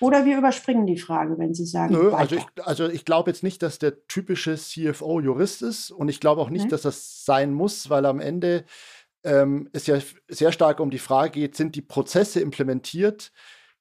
Oder 0.00 0.24
wir 0.24 0.38
überspringen 0.38 0.86
die 0.86 0.98
Frage, 0.98 1.38
wenn 1.38 1.54
Sie 1.54 1.66
sagen. 1.66 1.94
Nö, 1.94 2.12
also 2.12 2.36
ich, 2.36 2.46
also 2.64 2.88
ich 2.88 3.04
glaube 3.04 3.30
jetzt 3.30 3.42
nicht, 3.42 3.62
dass 3.62 3.78
der 3.78 4.06
typische 4.06 4.56
CFO 4.56 5.20
Jurist 5.20 5.62
ist 5.62 5.90
und 5.90 6.08
ich 6.08 6.20
glaube 6.20 6.40
auch 6.40 6.50
nicht, 6.50 6.64
nee. 6.64 6.70
dass 6.70 6.82
das 6.82 7.24
sein 7.24 7.52
muss, 7.52 7.90
weil 7.90 8.06
am 8.06 8.18
Ende 8.18 8.64
ähm, 9.24 9.68
es 9.72 9.86
ja 9.86 9.98
sehr 10.28 10.52
stark 10.52 10.80
um 10.80 10.90
die 10.90 10.98
Frage 10.98 11.32
geht, 11.32 11.54
sind 11.54 11.76
die 11.76 11.82
Prozesse 11.82 12.40
implementiert, 12.40 13.32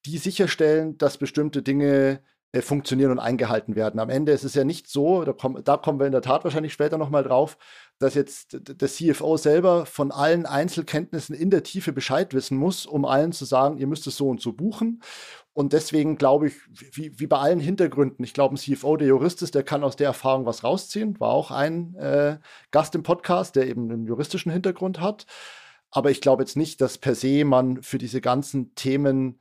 die 0.06 0.18
sicherstellen, 0.18 0.98
dass 0.98 1.18
bestimmte 1.18 1.62
Dinge 1.62 2.22
äh, 2.52 2.62
funktionieren 2.62 3.12
und 3.12 3.20
eingehalten 3.20 3.76
werden. 3.76 4.00
Am 4.00 4.10
Ende 4.10 4.32
ist 4.32 4.44
es 4.44 4.56
ja 4.56 4.64
nicht 4.64 4.88
so, 4.88 5.24
da, 5.24 5.34
komm, 5.34 5.64
da 5.64 5.78
kommen 5.78 6.00
wir 6.00 6.08
in 6.08 6.12
der 6.12 6.24
Tat 6.24 6.44
wahrscheinlich 6.44 6.74
später 6.74 6.98
nochmal 6.98 7.24
drauf, 7.24 7.60
dass 8.00 8.16
jetzt 8.16 8.58
der 8.60 8.88
CFO 8.88 9.38
selber 9.38 9.86
von 9.86 10.12
allen 10.12 10.48
Einzelkenntnissen 10.48 11.36
in 11.36 11.52
der 11.52 11.62
Tiefe 11.62 11.94
Bescheid 11.94 12.34
wissen 12.34 12.58
muss, 12.58 12.88
um 12.88 13.06
allen 13.06 13.34
zu 13.34 13.46
sagen, 13.46 13.78
ihr 13.78 13.86
müsst 13.86 14.08
es 14.08 14.18
so 14.18 14.30
und 14.30 14.42
so 14.42 14.54
buchen. 14.54 15.04
Und 15.54 15.74
deswegen 15.74 16.18
glaube 16.18 16.48
ich, 16.48 16.56
wie, 16.96 17.20
wie 17.20 17.28
bei 17.28 17.38
allen 17.38 17.60
Hintergründen, 17.60 18.24
ich 18.24 18.34
glaube, 18.34 18.56
ein 18.56 18.58
CFO, 18.58 18.98
der 18.98 19.10
Jurist 19.10 19.44
ist, 19.44 19.54
der 19.54 19.64
kann 19.64 19.84
aus 19.84 19.96
der 19.96 20.08
Erfahrung 20.08 20.48
was 20.48 20.64
rausziehen. 20.64 21.20
War 21.20 21.30
auch 21.30 21.52
ein 21.52 21.94
äh, 21.96 22.40
Gast 22.72 22.96
im 22.96 23.04
Podcast, 23.04 23.58
der 23.58 23.68
eben 23.68 23.92
einen 23.92 24.08
juristischen 24.08 24.52
Hintergrund 24.52 25.00
hat. 25.00 25.28
Aber 25.92 26.10
ich 26.10 26.22
glaube 26.22 26.42
jetzt 26.42 26.58
nicht, 26.58 26.82
dass 26.82 26.98
per 26.98 27.14
se 27.14 27.46
man 27.46 27.84
für 27.84 28.00
diese 28.00 28.22
ganzen 28.22 28.74
Themen 28.74 29.40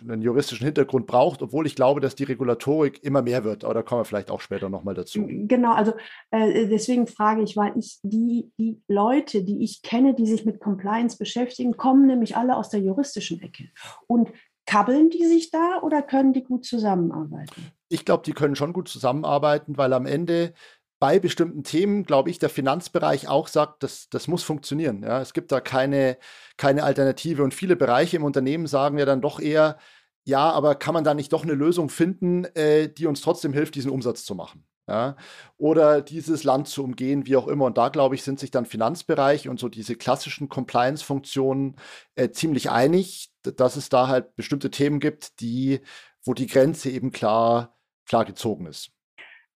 einen 0.00 0.22
juristischen 0.22 0.64
Hintergrund 0.64 1.06
braucht, 1.06 1.42
obwohl 1.42 1.66
ich 1.66 1.76
glaube, 1.76 2.00
dass 2.00 2.14
die 2.14 2.24
Regulatorik 2.24 3.02
immer 3.04 3.22
mehr 3.22 3.44
wird. 3.44 3.64
Aber 3.64 3.74
da 3.74 3.82
kommen 3.82 4.00
wir 4.00 4.04
vielleicht 4.04 4.30
auch 4.30 4.40
später 4.40 4.68
nochmal 4.68 4.94
dazu. 4.94 5.24
Genau, 5.26 5.72
also 5.72 5.92
äh, 6.30 6.66
deswegen 6.68 7.06
frage 7.06 7.42
ich, 7.42 7.56
weil 7.56 7.76
ich 7.78 7.98
die, 8.02 8.50
die 8.58 8.80
Leute, 8.88 9.44
die 9.44 9.62
ich 9.62 9.82
kenne, 9.82 10.14
die 10.14 10.26
sich 10.26 10.44
mit 10.44 10.60
Compliance 10.60 11.16
beschäftigen, 11.16 11.76
kommen 11.76 12.06
nämlich 12.06 12.36
alle 12.36 12.56
aus 12.56 12.70
der 12.70 12.80
juristischen 12.80 13.40
Ecke. 13.40 13.68
Und 14.06 14.30
kabbeln 14.66 15.10
die 15.10 15.26
sich 15.26 15.50
da 15.50 15.80
oder 15.82 16.02
können 16.02 16.32
die 16.32 16.42
gut 16.42 16.64
zusammenarbeiten? 16.64 17.70
Ich 17.88 18.04
glaube, 18.04 18.22
die 18.24 18.32
können 18.32 18.56
schon 18.56 18.72
gut 18.72 18.88
zusammenarbeiten, 18.88 19.76
weil 19.76 19.92
am 19.92 20.06
Ende 20.06 20.54
bei 21.04 21.18
bestimmten 21.18 21.64
Themen, 21.64 22.04
glaube 22.04 22.30
ich, 22.30 22.38
der 22.38 22.48
Finanzbereich 22.48 23.28
auch 23.28 23.48
sagt, 23.48 23.82
das, 23.82 24.08
das 24.08 24.26
muss 24.26 24.42
funktionieren. 24.42 25.02
Ja. 25.02 25.20
Es 25.20 25.34
gibt 25.34 25.52
da 25.52 25.60
keine, 25.60 26.16
keine 26.56 26.82
Alternative. 26.82 27.42
Und 27.44 27.52
viele 27.52 27.76
Bereiche 27.76 28.16
im 28.16 28.24
Unternehmen 28.24 28.66
sagen 28.66 28.96
ja 28.96 29.04
dann 29.04 29.20
doch 29.20 29.38
eher, 29.38 29.76
ja, 30.24 30.50
aber 30.50 30.76
kann 30.76 30.94
man 30.94 31.04
da 31.04 31.12
nicht 31.12 31.30
doch 31.34 31.42
eine 31.42 31.52
Lösung 31.52 31.90
finden, 31.90 32.46
äh, 32.54 32.88
die 32.88 33.04
uns 33.04 33.20
trotzdem 33.20 33.52
hilft, 33.52 33.74
diesen 33.74 33.90
Umsatz 33.90 34.24
zu 34.24 34.34
machen? 34.34 34.64
Ja, 34.88 35.16
oder 35.58 36.00
dieses 36.00 36.42
Land 36.42 36.68
zu 36.68 36.82
umgehen, 36.82 37.26
wie 37.26 37.36
auch 37.36 37.48
immer. 37.48 37.66
Und 37.66 37.76
da, 37.76 37.90
glaube 37.90 38.14
ich, 38.14 38.22
sind 38.22 38.40
sich 38.40 38.50
dann 38.50 38.64
Finanzbereich 38.64 39.46
und 39.50 39.60
so 39.60 39.68
diese 39.68 39.96
klassischen 39.96 40.48
Compliance-Funktionen 40.48 41.76
äh, 42.14 42.30
ziemlich 42.30 42.70
einig, 42.70 43.30
dass 43.42 43.76
es 43.76 43.90
da 43.90 44.08
halt 44.08 44.36
bestimmte 44.36 44.70
Themen 44.70 45.00
gibt, 45.00 45.38
die, 45.40 45.82
wo 46.24 46.32
die 46.32 46.46
Grenze 46.46 46.88
eben 46.88 47.12
klar, 47.12 47.76
klar 48.06 48.24
gezogen 48.24 48.64
ist 48.64 48.93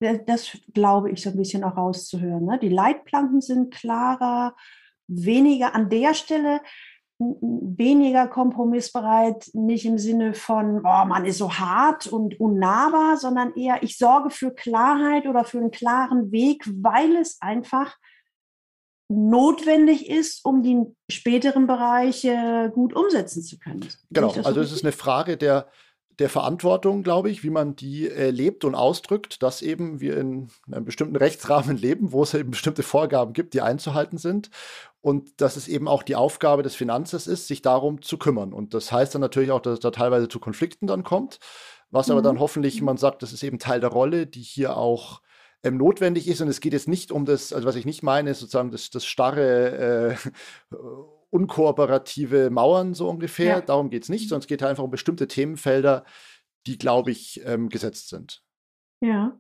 das 0.00 0.56
glaube 0.74 1.10
ich 1.10 1.22
so 1.22 1.30
ein 1.30 1.36
bisschen 1.36 1.64
auch 1.64 1.76
rauszuhören. 1.76 2.44
Ne? 2.44 2.58
Die 2.60 2.68
Leitplanken 2.68 3.40
sind 3.40 3.74
klarer, 3.74 4.54
weniger 5.06 5.74
an 5.74 5.88
der 5.88 6.14
Stelle, 6.14 6.60
weniger 7.18 8.28
kompromissbereit, 8.28 9.50
nicht 9.52 9.84
im 9.84 9.98
Sinne 9.98 10.34
von, 10.34 10.78
oh, 10.84 11.04
man 11.04 11.24
ist 11.24 11.38
so 11.38 11.52
hart 11.52 12.06
und 12.06 12.38
unnahbar, 12.38 13.16
sondern 13.16 13.54
eher, 13.54 13.82
ich 13.82 13.98
sorge 13.98 14.30
für 14.30 14.54
Klarheit 14.54 15.26
oder 15.26 15.44
für 15.44 15.58
einen 15.58 15.72
klaren 15.72 16.30
Weg, 16.30 16.64
weil 16.66 17.16
es 17.16 17.38
einfach 17.40 17.96
notwendig 19.10 20.08
ist, 20.08 20.44
um 20.44 20.62
die 20.62 20.84
späteren 21.10 21.66
Bereiche 21.66 22.70
gut 22.74 22.94
umsetzen 22.94 23.42
zu 23.42 23.58
können. 23.58 23.88
Genau, 24.10 24.30
also 24.30 24.60
es 24.60 24.70
ist 24.70 24.84
eine 24.84 24.92
Frage 24.92 25.36
der, 25.36 25.68
der 26.18 26.28
Verantwortung, 26.28 27.02
glaube 27.02 27.30
ich, 27.30 27.44
wie 27.44 27.50
man 27.50 27.76
die 27.76 28.08
äh, 28.08 28.30
lebt 28.30 28.64
und 28.64 28.74
ausdrückt, 28.74 29.42
dass 29.42 29.62
eben 29.62 30.00
wir 30.00 30.16
in 30.16 30.48
einem 30.70 30.84
bestimmten 30.84 31.16
Rechtsrahmen 31.16 31.76
leben, 31.78 32.12
wo 32.12 32.22
es 32.22 32.34
eben 32.34 32.50
bestimmte 32.50 32.82
Vorgaben 32.82 33.32
gibt, 33.32 33.54
die 33.54 33.60
einzuhalten 33.60 34.18
sind. 34.18 34.50
Und 35.00 35.40
dass 35.40 35.56
es 35.56 35.68
eben 35.68 35.86
auch 35.86 36.02
die 36.02 36.16
Aufgabe 36.16 36.64
des 36.64 36.74
Finanzes 36.74 37.28
ist, 37.28 37.46
sich 37.46 37.62
darum 37.62 38.02
zu 38.02 38.18
kümmern. 38.18 38.52
Und 38.52 38.74
das 38.74 38.90
heißt 38.90 39.14
dann 39.14 39.20
natürlich 39.20 39.52
auch, 39.52 39.60
dass 39.60 39.74
es 39.74 39.80
da 39.80 39.92
teilweise 39.92 40.28
zu 40.28 40.40
Konflikten 40.40 40.88
dann 40.88 41.04
kommt, 41.04 41.38
was 41.90 42.08
mhm. 42.08 42.12
aber 42.12 42.22
dann 42.22 42.40
hoffentlich, 42.40 42.82
man 42.82 42.96
sagt, 42.96 43.22
das 43.22 43.32
ist 43.32 43.44
eben 43.44 43.60
Teil 43.60 43.80
der 43.80 43.90
Rolle, 43.90 44.26
die 44.26 44.42
hier 44.42 44.76
auch 44.76 45.22
ähm, 45.62 45.76
notwendig 45.76 46.26
ist. 46.26 46.40
Und 46.40 46.48
es 46.48 46.60
geht 46.60 46.72
jetzt 46.72 46.88
nicht 46.88 47.12
um 47.12 47.26
das, 47.26 47.52
also 47.52 47.66
was 47.66 47.76
ich 47.76 47.86
nicht 47.86 48.02
meine, 48.02 48.30
ist 48.30 48.40
sozusagen 48.40 48.72
das, 48.72 48.90
das 48.90 49.06
starre 49.06 50.16
äh, 50.72 50.76
unkooperative 51.30 52.50
Mauern 52.50 52.94
so 52.94 53.08
ungefähr. 53.08 53.56
Ja. 53.56 53.60
Darum 53.60 53.90
geht 53.90 54.04
es 54.04 54.08
nicht, 54.08 54.28
sondern 54.28 54.42
es 54.42 54.46
geht 54.46 54.62
einfach 54.62 54.84
um 54.84 54.90
bestimmte 54.90 55.28
Themenfelder, 55.28 56.04
die, 56.66 56.78
glaube 56.78 57.10
ich, 57.10 57.40
ähm, 57.44 57.68
gesetzt 57.68 58.08
sind. 58.08 58.42
Ja. 59.00 59.38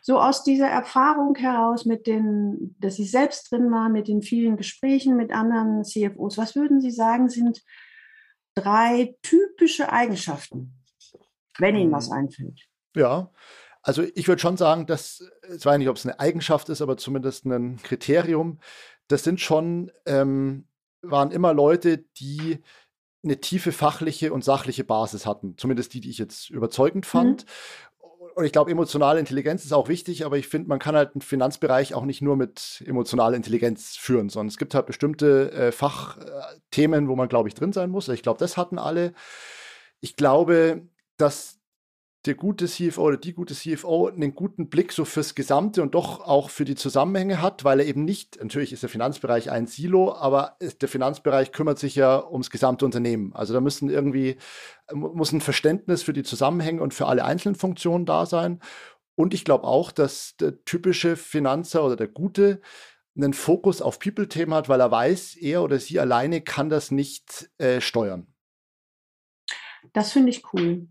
So 0.00 0.20
aus 0.20 0.44
dieser 0.44 0.68
Erfahrung 0.68 1.34
heraus, 1.34 1.86
mit 1.86 2.06
den, 2.06 2.76
dass 2.78 2.96
Sie 2.96 3.04
selbst 3.04 3.50
drin 3.50 3.70
waren, 3.72 3.92
mit 3.92 4.08
den 4.08 4.22
vielen 4.22 4.56
Gesprächen 4.56 5.16
mit 5.16 5.32
anderen 5.32 5.84
CFOs, 5.84 6.38
was 6.38 6.54
würden 6.54 6.80
Sie 6.80 6.92
sagen, 6.92 7.28
sind 7.28 7.62
drei 8.54 9.16
typische 9.22 9.92
Eigenschaften, 9.92 10.74
wenn 11.58 11.76
Ihnen 11.76 11.92
was 11.92 12.06
hm. 12.06 12.12
einfällt? 12.12 12.60
Ja, 12.94 13.30
also 13.82 14.02
ich 14.02 14.26
würde 14.26 14.40
schon 14.40 14.56
sagen, 14.56 14.86
dass, 14.86 15.28
ich 15.54 15.64
weiß 15.64 15.78
nicht, 15.78 15.88
ob 15.88 15.96
es 15.96 16.06
eine 16.06 16.18
Eigenschaft 16.18 16.68
ist, 16.68 16.82
aber 16.82 16.96
zumindest 16.96 17.44
ein 17.44 17.76
Kriterium, 17.82 18.58
das 19.08 19.22
sind 19.22 19.40
schon 19.40 19.92
ähm, 20.06 20.66
waren 21.10 21.30
immer 21.30 21.52
Leute, 21.54 21.98
die 22.18 22.58
eine 23.24 23.40
tiefe 23.40 23.72
fachliche 23.72 24.32
und 24.32 24.44
sachliche 24.44 24.84
Basis 24.84 25.26
hatten. 25.26 25.56
Zumindest 25.58 25.94
die, 25.94 26.00
die 26.00 26.10
ich 26.10 26.18
jetzt 26.18 26.50
überzeugend 26.50 27.06
fand. 27.06 27.44
Mhm. 27.44 27.50
Und 28.36 28.44
ich 28.44 28.52
glaube, 28.52 28.70
emotionale 28.70 29.18
Intelligenz 29.18 29.64
ist 29.64 29.72
auch 29.72 29.88
wichtig, 29.88 30.26
aber 30.26 30.36
ich 30.36 30.46
finde, 30.46 30.68
man 30.68 30.78
kann 30.78 30.94
halt 30.94 31.14
einen 31.14 31.22
Finanzbereich 31.22 31.94
auch 31.94 32.04
nicht 32.04 32.20
nur 32.20 32.36
mit 32.36 32.84
emotionaler 32.86 33.34
Intelligenz 33.34 33.96
führen, 33.96 34.28
sondern 34.28 34.48
es 34.48 34.58
gibt 34.58 34.74
halt 34.74 34.84
bestimmte 34.84 35.50
äh, 35.52 35.72
Fachthemen, 35.72 37.08
wo 37.08 37.16
man, 37.16 37.28
glaube 37.28 37.48
ich, 37.48 37.54
drin 37.54 37.72
sein 37.72 37.88
muss. 37.88 38.08
Ich 38.08 38.22
glaube, 38.22 38.38
das 38.38 38.58
hatten 38.58 38.78
alle. 38.78 39.14
Ich 40.00 40.16
glaube, 40.16 40.86
dass 41.16 41.55
der 42.26 42.34
gute 42.34 42.66
CFO 42.66 43.02
oder 43.02 43.16
die 43.16 43.32
gute 43.32 43.54
CFO 43.54 44.08
einen 44.08 44.34
guten 44.34 44.68
Blick 44.68 44.92
so 44.92 45.04
fürs 45.04 45.34
Gesamte 45.34 45.82
und 45.82 45.94
doch 45.94 46.20
auch 46.20 46.50
für 46.50 46.64
die 46.64 46.74
Zusammenhänge 46.74 47.40
hat, 47.40 47.64
weil 47.64 47.80
er 47.80 47.86
eben 47.86 48.04
nicht, 48.04 48.38
natürlich 48.42 48.72
ist 48.72 48.82
der 48.82 48.90
Finanzbereich 48.90 49.50
ein 49.50 49.66
Silo, 49.66 50.14
aber 50.14 50.56
der 50.80 50.88
Finanzbereich 50.88 51.52
kümmert 51.52 51.78
sich 51.78 51.94
ja 51.94 52.26
ums 52.26 52.50
gesamte 52.50 52.84
Unternehmen. 52.84 53.34
Also 53.34 53.54
da 53.54 53.60
müssen 53.60 53.88
irgendwie, 53.88 54.36
muss 54.92 55.32
ein 55.32 55.40
Verständnis 55.40 56.02
für 56.02 56.12
die 56.12 56.24
Zusammenhänge 56.24 56.82
und 56.82 56.94
für 56.94 57.06
alle 57.06 57.24
einzelnen 57.24 57.54
Funktionen 57.54 58.06
da 58.06 58.26
sein. 58.26 58.60
Und 59.14 59.32
ich 59.32 59.44
glaube 59.44 59.64
auch, 59.64 59.92
dass 59.92 60.36
der 60.36 60.64
typische 60.64 61.16
Finanzer 61.16 61.84
oder 61.84 61.96
der 61.96 62.08
gute 62.08 62.60
einen 63.16 63.32
Fokus 63.32 63.80
auf 63.80 63.98
People-Themen 63.98 64.52
hat, 64.54 64.68
weil 64.68 64.80
er 64.80 64.90
weiß, 64.90 65.36
er 65.36 65.62
oder 65.62 65.78
sie 65.78 65.98
alleine 65.98 66.42
kann 66.42 66.68
das 66.68 66.90
nicht 66.90 67.50
äh, 67.58 67.80
steuern. 67.80 68.26
Das 69.92 70.12
finde 70.12 70.30
ich 70.30 70.52
cool. 70.52 70.88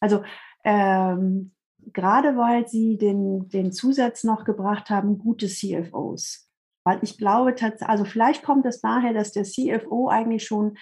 Also 0.00 0.24
ähm, 0.64 1.52
gerade 1.92 2.36
weil 2.36 2.68
Sie 2.68 2.96
den, 2.96 3.48
den 3.48 3.72
Zusatz 3.72 4.24
noch 4.24 4.44
gebracht 4.44 4.90
haben, 4.90 5.18
gute 5.18 5.48
CFOs. 5.48 6.48
Weil 6.84 6.98
ich 7.02 7.16
glaube, 7.16 7.54
also 7.80 8.04
vielleicht 8.04 8.42
kommt 8.42 8.66
es 8.66 8.80
daher, 8.80 9.12
dass 9.12 9.32
der 9.32 9.44
CFO 9.44 10.08
eigentlich 10.08 10.44
schon 10.44 10.76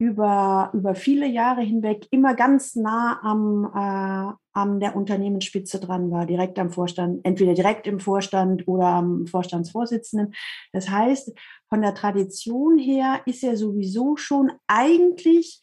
über, 0.00 0.70
über 0.72 0.94
viele 0.94 1.26
Jahre 1.26 1.60
hinweg 1.60 2.06
immer 2.10 2.34
ganz 2.34 2.74
nah 2.74 3.20
am, 3.22 3.64
äh, 3.66 4.32
an 4.58 4.80
der 4.80 4.96
Unternehmensspitze 4.96 5.78
dran 5.78 6.10
war, 6.10 6.24
direkt 6.24 6.58
am 6.58 6.70
Vorstand, 6.70 7.20
entweder 7.24 7.52
direkt 7.52 7.86
im 7.86 8.00
Vorstand 8.00 8.66
oder 8.66 8.86
am 8.86 9.26
Vorstandsvorsitzenden. 9.26 10.32
Das 10.72 10.88
heißt, 10.88 11.32
von 11.68 11.82
der 11.82 11.94
Tradition 11.94 12.78
her 12.78 13.20
ist 13.26 13.44
er 13.44 13.56
sowieso 13.56 14.16
schon 14.16 14.50
eigentlich 14.66 15.60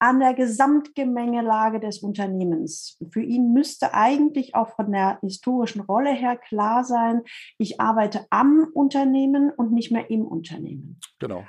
an 0.00 0.18
der 0.18 0.34
Gesamtgemengelage 0.34 1.78
des 1.78 1.98
Unternehmens. 1.98 2.98
Für 3.10 3.22
ihn 3.22 3.52
müsste 3.52 3.92
eigentlich 3.94 4.54
auch 4.54 4.74
von 4.74 4.90
der 4.90 5.18
historischen 5.20 5.82
Rolle 5.82 6.12
her 6.12 6.36
klar 6.36 6.84
sein, 6.84 7.22
ich 7.58 7.80
arbeite 7.80 8.26
am 8.30 8.66
Unternehmen 8.72 9.50
und 9.50 9.72
nicht 9.72 9.92
mehr 9.92 10.10
im 10.10 10.26
Unternehmen. 10.26 10.98
Genau. 11.18 11.44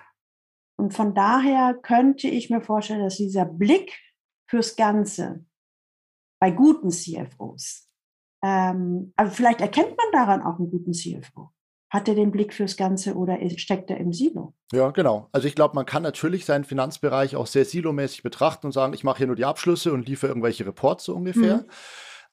Und 0.78 0.94
von 0.94 1.14
daher 1.14 1.76
könnte 1.76 2.28
ich 2.28 2.50
mir 2.50 2.62
vorstellen, 2.62 3.04
dass 3.04 3.18
dieser 3.18 3.46
Blick 3.46 3.98
fürs 4.50 4.76
Ganze 4.76 5.46
bei 6.42 6.52
guten 6.52 6.90
CFOs. 6.90 7.90
Ähm, 8.44 9.14
aber 9.16 9.30
vielleicht 9.30 9.62
erkennt 9.62 9.96
man 9.96 10.12
daran 10.12 10.42
auch 10.42 10.60
einen 10.60 10.72
guten 10.72 10.94
CFO. 10.94 11.52
Hat 11.92 12.08
er 12.08 12.16
den 12.16 12.32
Blick 12.32 12.54
fürs 12.54 12.78
Ganze 12.78 13.16
oder 13.16 13.38
steckt 13.58 13.90
er 13.92 13.98
im 13.98 14.14
Silo? 14.14 14.54
Ja, 14.72 14.92
genau. 14.92 15.28
Also 15.34 15.48
ich 15.50 15.56
glaube, 15.56 15.76
man 15.76 15.86
kann 15.86 16.04
natürlich 16.04 16.46
seinen 16.46 16.64
Finanzbereich 16.64 17.36
auch 17.36 17.48
sehr 17.48 17.66
silomäßig 17.66 18.24
betrachten 18.24 18.68
und 18.68 18.72
sagen, 18.72 18.94
ich 18.94 19.04
mache 19.04 19.18
hier 19.18 19.28
nur 19.28 19.36
die 19.36 19.44
Abschlüsse 19.44 19.92
und 19.92 20.08
liefere 20.08 20.30
irgendwelche 20.30 20.66
Reports 20.66 21.04
so 21.04 21.14
ungefähr. 21.14 21.58
Mhm. 21.58 21.66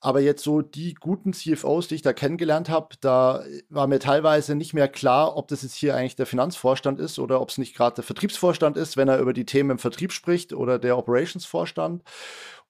Aber 0.00 0.20
jetzt 0.20 0.44
so 0.44 0.62
die 0.62 0.94
guten 0.94 1.32
CFOs, 1.32 1.88
die 1.88 1.96
ich 1.96 2.02
da 2.02 2.12
kennengelernt 2.12 2.68
habe, 2.68 2.94
da 3.00 3.42
war 3.68 3.88
mir 3.88 3.98
teilweise 3.98 4.54
nicht 4.54 4.72
mehr 4.72 4.86
klar, 4.86 5.36
ob 5.36 5.48
das 5.48 5.62
jetzt 5.62 5.74
hier 5.74 5.96
eigentlich 5.96 6.14
der 6.14 6.26
Finanzvorstand 6.26 7.00
ist 7.00 7.18
oder 7.18 7.40
ob 7.40 7.48
es 7.48 7.58
nicht 7.58 7.74
gerade 7.74 7.96
der 7.96 8.04
Vertriebsvorstand 8.04 8.76
ist, 8.76 8.96
wenn 8.96 9.08
er 9.08 9.18
über 9.18 9.32
die 9.32 9.44
Themen 9.44 9.70
im 9.70 9.78
Vertrieb 9.80 10.12
spricht 10.12 10.52
oder 10.52 10.78
der 10.78 10.96
Operationsvorstand. 10.96 12.04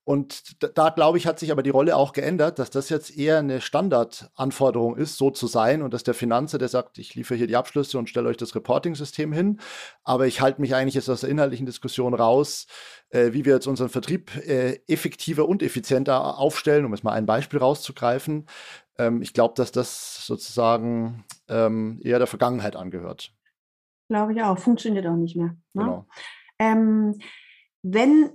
Und 0.08 0.62
da, 0.62 0.68
da 0.68 0.88
glaube 0.88 1.18
ich, 1.18 1.26
hat 1.26 1.38
sich 1.38 1.52
aber 1.52 1.62
die 1.62 1.68
Rolle 1.68 1.94
auch 1.94 2.14
geändert, 2.14 2.58
dass 2.58 2.70
das 2.70 2.88
jetzt 2.88 3.14
eher 3.14 3.40
eine 3.40 3.60
Standardanforderung 3.60 4.96
ist, 4.96 5.18
so 5.18 5.30
zu 5.30 5.46
sein 5.46 5.82
und 5.82 5.92
dass 5.92 6.02
der 6.02 6.14
Finanzer, 6.14 6.56
der 6.56 6.68
sagt, 6.68 6.96
ich 6.96 7.14
liefere 7.14 7.36
hier 7.36 7.46
die 7.46 7.56
Abschlüsse 7.56 7.98
und 7.98 8.08
stelle 8.08 8.30
euch 8.30 8.38
das 8.38 8.54
Reporting-System 8.54 9.34
hin, 9.34 9.60
aber 10.04 10.26
ich 10.26 10.40
halte 10.40 10.62
mich 10.62 10.74
eigentlich 10.74 10.94
jetzt 10.94 11.10
aus 11.10 11.20
der 11.20 11.28
inhaltlichen 11.28 11.66
Diskussion 11.66 12.14
raus, 12.14 12.68
äh, 13.10 13.34
wie 13.34 13.44
wir 13.44 13.52
jetzt 13.52 13.66
unseren 13.66 13.90
Vertrieb 13.90 14.34
äh, 14.34 14.80
effektiver 14.86 15.46
und 15.46 15.62
effizienter 15.62 16.38
aufstellen, 16.38 16.86
um 16.86 16.94
jetzt 16.94 17.04
mal 17.04 17.12
ein 17.12 17.26
Beispiel 17.26 17.58
rauszugreifen. 17.58 18.46
Ähm, 18.96 19.20
ich 19.20 19.34
glaube, 19.34 19.52
dass 19.56 19.72
das 19.72 20.24
sozusagen 20.24 21.26
ähm, 21.48 22.00
eher 22.02 22.16
der 22.16 22.26
Vergangenheit 22.26 22.76
angehört. 22.76 23.34
Glaube 24.08 24.32
ich 24.32 24.42
auch, 24.42 24.58
funktioniert 24.58 25.06
auch 25.06 25.16
nicht 25.16 25.36
mehr. 25.36 25.54
Ne? 25.74 25.82
Genau. 25.84 26.06
Ähm, 26.58 27.18
wenn, 27.82 28.30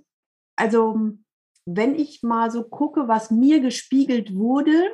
also 0.55 1.17
wenn 1.65 1.95
ich 1.95 2.23
mal 2.23 2.51
so 2.51 2.63
gucke, 2.63 3.07
was 3.07 3.31
mir 3.31 3.59
gespiegelt 3.61 4.35
wurde, 4.35 4.91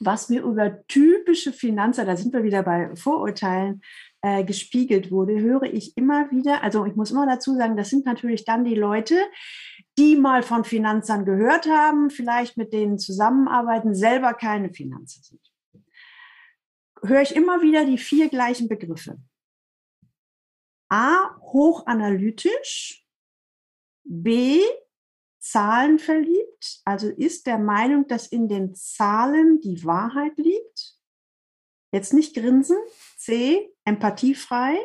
was 0.00 0.30
mir 0.30 0.42
über 0.42 0.86
typische 0.86 1.52
Finanzer, 1.52 2.04
da 2.04 2.16
sind 2.16 2.32
wir 2.32 2.42
wieder 2.42 2.62
bei 2.62 2.94
Vorurteilen, 2.96 3.82
äh, 4.22 4.44
gespiegelt 4.44 5.10
wurde, 5.10 5.40
höre 5.40 5.64
ich 5.64 5.96
immer 5.96 6.30
wieder, 6.30 6.62
also 6.62 6.86
ich 6.86 6.96
muss 6.96 7.10
immer 7.10 7.26
dazu 7.26 7.54
sagen, 7.54 7.76
das 7.76 7.90
sind 7.90 8.06
natürlich 8.06 8.44
dann 8.44 8.64
die 8.64 8.74
Leute, 8.74 9.16
die 9.98 10.16
mal 10.16 10.42
von 10.42 10.64
Finanzern 10.64 11.24
gehört 11.24 11.66
haben, 11.66 12.10
vielleicht 12.10 12.56
mit 12.56 12.72
denen 12.72 12.98
zusammenarbeiten, 12.98 13.94
selber 13.94 14.34
keine 14.34 14.72
Finanzer 14.72 15.22
sind. 15.22 15.40
Höre 17.02 17.22
ich 17.22 17.34
immer 17.34 17.62
wieder 17.62 17.84
die 17.84 17.98
vier 17.98 18.28
gleichen 18.28 18.68
Begriffe. 18.68 19.18
A, 20.90 21.36
hochanalytisch, 21.40 23.06
B, 24.04 24.60
Zahlen 25.40 25.98
verliebt, 25.98 26.80
also 26.84 27.08
ist 27.08 27.46
der 27.46 27.58
Meinung, 27.58 28.06
dass 28.06 28.26
in 28.26 28.48
den 28.48 28.74
Zahlen 28.74 29.60
die 29.60 29.84
Wahrheit 29.84 30.36
liegt. 30.36 30.98
Jetzt 31.92 32.12
nicht 32.12 32.34
grinsen. 32.34 32.76
C, 33.16 33.74
empathiefrei. 33.84 34.78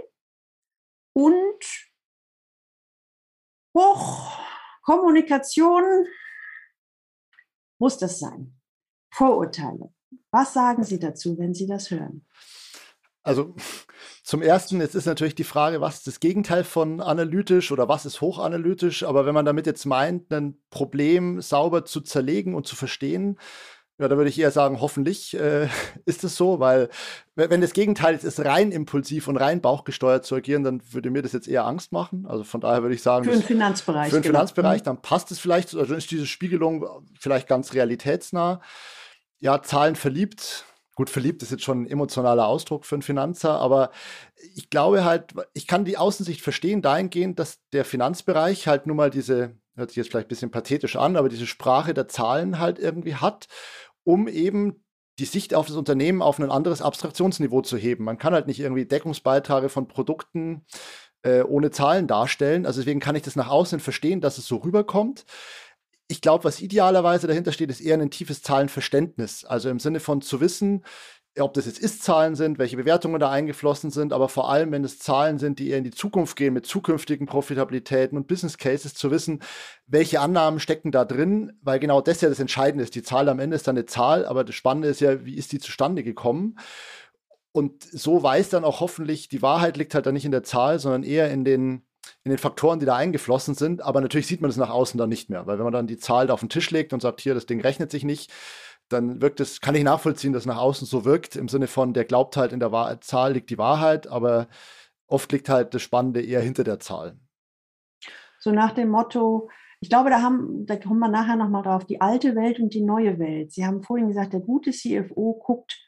Und 1.14 1.90
hoch, 3.78 4.40
Kommunikation 4.82 5.84
muss 7.80 7.98
das 7.98 8.20
sein. 8.20 8.60
Vorurteile. 9.14 9.94
Was 10.32 10.54
sagen 10.54 10.84
Sie 10.84 11.00
dazu, 11.00 11.38
wenn 11.38 11.54
Sie 11.54 11.68
das 11.68 11.92
hören? 11.92 12.26
Also 13.26 13.56
zum 14.24 14.44
ersten, 14.44 14.80
jetzt 14.80 14.94
ist 14.94 15.08
natürlich 15.08 15.34
die 15.34 15.44
Frage, 15.44 15.82
was 15.82 15.96
ist 15.96 16.08
das 16.08 16.20
Gegenteil 16.20 16.64
von 16.64 17.02
analytisch 17.02 17.72
oder 17.72 17.90
was 17.90 18.06
ist 18.06 18.22
hochanalytisch? 18.22 19.04
Aber 19.04 19.26
wenn 19.26 19.34
man 19.34 19.46
damit 19.46 19.66
jetzt 19.66 19.86
meint, 19.86 20.32
ein 20.32 20.58
Problem 20.70 21.42
sauber 21.42 21.86
zu 21.86 22.02
zerlegen 22.02 22.54
und 22.54 22.68
zu 22.68 22.76
verstehen, 22.76 23.40
ja, 23.98 24.10
da 24.10 24.18
würde 24.18 24.30
ich 24.30 24.38
eher 24.38 24.52
sagen, 24.52 24.80
hoffentlich 24.80 25.36
äh, 25.36 25.70
ist 26.06 26.24
es 26.24 26.36
so, 26.36 26.60
weil 26.60 26.90
wenn 27.36 27.62
das 27.62 27.74
Gegenteil 27.74 28.14
ist, 28.14 28.26
ist 28.26 28.44
rein 28.44 28.72
impulsiv 28.72 29.28
und 29.28 29.38
rein 29.38 29.60
bauchgesteuert 29.60 30.24
zu 30.24 30.36
agieren, 30.36 30.64
dann 30.64 30.82
würde 30.92 31.10
mir 31.10 31.24
das 31.24 31.32
jetzt 31.32 31.48
eher 31.48 31.66
Angst 31.66 31.92
machen. 31.92 32.28
Also 32.28 32.44
von 32.44 32.62
daher 32.62 32.84
würde 32.84 32.94
ich 32.94 33.02
sagen, 33.02 33.26
für 33.26 33.32
den 33.32 33.42
Finanzbereich. 33.42 34.10
Für 34.10 34.18
den 34.18 34.24
genau. 34.24 34.38
Finanzbereich, 34.38 34.82
mhm. 34.82 34.86
dann 34.86 35.02
passt 35.02 35.32
es 35.32 35.40
vielleicht, 35.40 35.74
also 35.74 35.96
ist 35.96 36.12
diese 36.12 36.28
Spiegelung 36.28 36.86
vielleicht 37.20 37.48
ganz 37.48 37.74
realitätsnah. 37.74 38.62
Ja, 39.40 39.64
Zahlen 39.64 39.96
verliebt, 39.96 40.66
Gut, 40.96 41.10
verliebt 41.10 41.44
ist 41.44 41.52
jetzt 41.52 41.64
schon 41.64 41.84
ein 41.84 41.88
emotionaler 41.88 42.48
Ausdruck 42.48 42.86
für 42.86 42.96
einen 42.96 43.02
Finanzer, 43.02 43.60
aber 43.60 43.92
ich 44.56 44.70
glaube 44.70 45.04
halt, 45.04 45.34
ich 45.54 45.68
kann 45.68 45.84
die 45.84 45.98
Außensicht 45.98 46.42
verstehen 46.42 46.82
dahingehend, 46.82 47.38
dass 47.38 47.60
der 47.74 47.84
Finanzbereich 47.84 48.68
halt 48.70 48.88
nun 48.88 48.96
mal 48.96 49.10
diese, 49.10 49.58
hört 49.76 49.90
sich 49.90 49.98
jetzt 49.98 50.12
vielleicht 50.12 50.28
ein 50.28 50.30
bisschen 50.30 50.52
pathetisch 50.52 50.96
an, 50.96 51.18
aber 51.18 51.28
diese 51.28 51.48
Sprache 51.48 51.94
der 51.94 52.08
Zahlen 52.08 52.60
halt 52.60 52.80
irgendwie 52.80 53.16
hat, 53.16 53.48
um 54.06 54.30
eben 54.30 54.86
die 55.20 55.26
Sicht 55.26 55.54
auf 55.54 55.68
das 55.68 55.76
Unternehmen 55.76 56.22
auf 56.22 56.40
ein 56.40 56.50
anderes 56.50 56.82
Abstraktionsniveau 56.82 57.62
zu 57.62 57.78
heben. 57.78 58.06
Man 58.06 58.18
kann 58.18 58.34
halt 58.34 58.48
nicht 58.48 58.60
irgendwie 58.62 58.86
Deckungsbeiträge 58.86 59.68
von 59.70 59.88
Produkten 59.88 60.66
äh, 61.24 61.42
ohne 61.42 61.72
Zahlen 61.72 62.08
darstellen. 62.08 62.66
Also 62.66 62.82
deswegen 62.82 63.00
kann 63.00 63.16
ich 63.16 63.24
das 63.24 63.36
nach 63.36 63.50
außen 63.50 63.80
verstehen, 63.80 64.22
dass 64.22 64.38
es 64.38 64.46
so 64.46 64.58
rüberkommt 64.58 65.26
ich 66.08 66.22
glaube, 66.22 66.44
was 66.44 66.62
idealerweise 66.62 67.28
dahinter 67.28 67.52
steht, 67.52 67.70
ist 67.70 67.82
eher 67.82 68.00
ein 68.00 68.12
tiefes 68.12 68.42
Zahlenverständnis. 68.42 69.44
Also 69.46 69.70
im 69.70 69.80
Sinne 69.80 70.00
von 70.00 70.22
zu 70.22 70.40
wissen, 70.40 70.84
ob 71.38 71.54
das 71.54 71.66
jetzt 71.66 71.80
Ist-Zahlen 71.80 72.36
sind, 72.36 72.60
welche 72.60 72.78
Bewertungen 72.78 73.20
da 73.20 73.30
eingeflossen 73.30 73.92
sind, 73.92 74.14
aber 74.14 74.30
vor 74.30 74.50
allem, 74.50 74.72
wenn 74.72 74.86
es 74.86 75.00
Zahlen 75.00 75.38
sind, 75.38 75.60
die 75.60 75.70
eher 75.70 75.80
in 75.80 75.84
die 75.84 75.92
Zukunft 75.92 76.38
gehen, 76.38 76.54
mit 76.54 76.66
zukünftigen 76.66 77.28
Profitabilitäten 77.28 78.18
und 78.18 78.28
Business 78.28 78.58
Cases, 78.58 78.94
zu 78.94 79.12
wissen, 79.12 79.42
welche 79.86 80.22
Annahmen 80.22 80.60
stecken 80.60 80.92
da 80.92 81.04
drin, 81.04 81.58
weil 81.62 81.80
genau 81.80 82.00
das 82.00 82.22
ja 82.22 82.30
das 82.30 82.40
Entscheidende 82.40 82.84
ist. 82.84 82.96
Die 82.96 83.04
Zahl 83.04 83.28
am 83.28 83.40
Ende 83.40 83.56
ist 83.56 83.68
dann 83.68 83.76
eine 83.76 83.86
Zahl, 83.86 84.26
aber 84.26 84.46
das 84.46 84.56
Spannende 84.56 84.88
ist 84.88 85.02
ja, 85.02 85.26
wie 85.26 85.36
ist 85.36 85.52
die 85.52 85.60
zustande 85.60 86.04
gekommen? 86.04 86.58
Und 87.52 87.84
so 87.84 88.22
weiß 88.22 88.50
dann 88.50 88.64
auch 88.64 88.80
hoffentlich, 88.80 89.28
die 89.28 89.42
Wahrheit 89.42 89.76
liegt 89.78 89.94
halt 89.94 90.06
dann 90.06 90.14
nicht 90.14 90.26
in 90.26 90.32
der 90.32 90.44
Zahl, 90.44 90.80
sondern 90.80 91.04
eher 91.04 91.32
in 91.32 91.44
den, 91.44 91.86
in 92.24 92.30
den 92.30 92.38
Faktoren, 92.38 92.80
die 92.80 92.86
da 92.86 92.96
eingeflossen 92.96 93.56
sind. 93.56 93.82
Aber 93.82 94.02
natürlich 94.02 94.28
sieht 94.28 94.42
man 94.42 94.50
das 94.50 94.58
nach 94.58 94.70
außen 94.70 94.98
dann 94.98 95.10
nicht 95.10 95.30
mehr, 95.30 95.48
weil 95.48 95.58
wenn 95.58 95.64
man 95.64 95.74
dann 95.74 95.88
die 95.88 95.98
Zahl 95.98 96.28
da 96.28 96.34
auf 96.34 96.40
den 96.40 96.50
Tisch 96.50 96.72
legt 96.72 96.94
und 96.94 97.02
sagt, 97.02 97.22
hier, 97.22 97.34
das 97.34 97.46
Ding 97.46 97.62
rechnet 97.62 97.92
sich 97.92 98.04
nicht, 98.04 98.32
dann 98.90 99.22
wirkt 99.22 99.40
es, 99.40 99.62
kann 99.62 99.76
ich 99.76 99.84
nachvollziehen, 99.84 100.34
dass 100.34 100.46
nach 100.46 100.58
außen 100.58 100.86
so 100.86 101.06
wirkt, 101.06 101.36
im 101.36 101.48
Sinne 101.48 101.68
von, 101.68 101.94
der 101.94 102.06
glaubt 102.06 102.38
halt, 102.38 102.52
in 102.52 102.60
der 102.60 102.72
Wahr 102.72 103.02
Zahl 103.02 103.34
liegt 103.34 103.50
die 103.50 103.58
Wahrheit, 103.58 104.08
aber 104.08 104.48
oft 105.08 105.32
liegt 105.32 105.50
halt 105.50 105.74
das 105.74 105.82
Spannende 105.82 106.22
eher 106.22 106.42
hinter 106.42 106.64
der 106.64 106.80
Zahl. 106.80 107.18
So 108.40 108.52
nach 108.52 108.74
dem 108.74 108.90
Motto, 108.90 109.50
ich 109.80 109.90
glaube, 109.90 110.10
da, 110.10 110.22
haben, 110.22 110.66
da 110.66 110.76
kommen 110.76 111.00
wir 111.00 111.10
nachher 111.10 111.36
nochmal 111.36 111.64
drauf, 111.64 111.86
die 111.86 112.02
alte 112.02 112.36
Welt 112.36 112.60
und 112.60 112.74
die 112.74 112.82
neue 112.82 113.18
Welt. 113.18 113.52
Sie 113.52 113.66
haben 113.66 113.82
vorhin 113.82 114.08
gesagt, 114.08 114.34
der 114.34 114.40
gute 114.40 114.72
CFO 114.72 115.42
guckt 115.44 115.82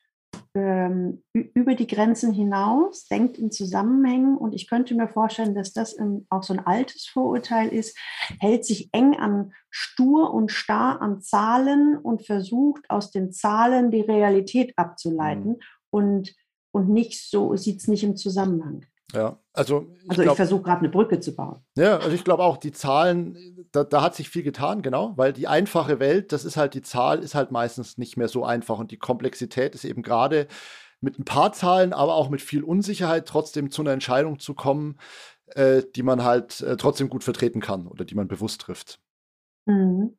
ähm, 0.58 1.24
über 1.34 1.76
die 1.76 1.88
Grenzen 1.88 2.34
hinaus, 2.34 3.08
denkt 3.08 3.38
in 3.38 3.52
Zusammenhängen 3.52 4.38
und 4.38 4.54
ich 4.54 4.68
könnte 4.68 4.96
mir 4.96 5.08
vorstellen, 5.08 5.56
dass 5.56 5.74
das 5.74 5.94
in, 5.94 6.26
auch 6.30 6.44
so 6.44 6.54
ein 6.54 6.66
altes 6.66 7.06
Vorurteil 7.08 7.70
ist, 7.70 7.98
hält 8.40 8.66
sich 8.66 8.90
eng 8.92 9.16
an 9.16 9.54
stur 9.70 10.34
und 10.34 10.52
starr 10.52 11.02
an 11.02 11.22
Zahlen 11.22 11.98
und 11.98 12.26
versucht 12.26 12.90
aus 12.90 13.12
den 13.12 13.32
Zahlen 13.32 13.92
die 13.92 14.02
Realität 14.02 14.74
abzuleiten 14.78 15.52
mhm. 15.52 15.60
und, 15.92 16.36
und 16.72 16.90
nicht 16.90 17.30
so, 17.30 17.56
sieht 17.56 17.80
es 17.80 17.88
nicht 17.88 18.04
im 18.04 18.16
Zusammenhang. 18.18 18.86
Ja, 19.14 19.40
also 19.54 19.88
ich, 20.04 20.10
also 20.10 20.24
ich 20.24 20.32
versuche 20.32 20.64
gerade 20.64 20.80
eine 20.80 20.90
Brücke 20.90 21.20
zu 21.20 21.34
bauen. 21.34 21.64
Ja, 21.78 21.98
also 21.98 22.12
ich 22.12 22.26
glaube 22.26 22.44
auch, 22.44 22.58
die 22.58 22.74
Zahlen, 22.74 23.66
da, 23.72 23.86
da, 23.86 24.02
hat 24.02 24.16
sich 24.16 24.30
viel 24.30 24.44
getan, 24.44 24.82
genau, 24.82 25.14
weil 25.16 25.32
die 25.32 25.48
einfache 25.48 26.00
Welt, 26.00 26.34
das 26.34 26.44
ist 26.44 26.58
halt, 26.58 26.74
die 26.74 26.82
Zahl 26.82 27.20
ist 27.20 27.34
halt 27.34 27.52
meistens 27.52 27.98
nicht 27.98 28.18
mehr 28.18 28.28
so 28.28 28.44
einfach 28.44 28.80
und 28.80 28.92
die 28.92 28.98
Komplexität 28.98 29.76
ist 29.76 29.86
eben 29.86 30.02
gerade 30.02 30.48
mit 31.00 31.20
ein 31.20 31.26
paar 31.26 31.54
Zahlen, 31.54 31.94
aber 31.94 32.16
auch 32.16 32.30
mit 32.30 32.42
viel 32.42 32.64
Unsicherheit 32.64 33.28
trotzdem 33.28 33.72
zu 33.72 33.82
einer 33.82 33.92
Entscheidung 33.92 34.40
zu 34.40 34.54
kommen, 34.54 34.98
äh, 35.56 35.84
die 35.96 36.04
man 36.04 36.24
halt 36.24 36.60
äh, 36.62 36.76
trotzdem 36.76 37.08
gut 37.08 37.24
vertreten 37.24 37.62
kann 37.62 37.88
oder 37.88 38.04
die 38.04 38.16
man 38.16 38.28
bewusst 38.28 38.62
trifft. 38.62 39.00
Mhm. 39.66 40.18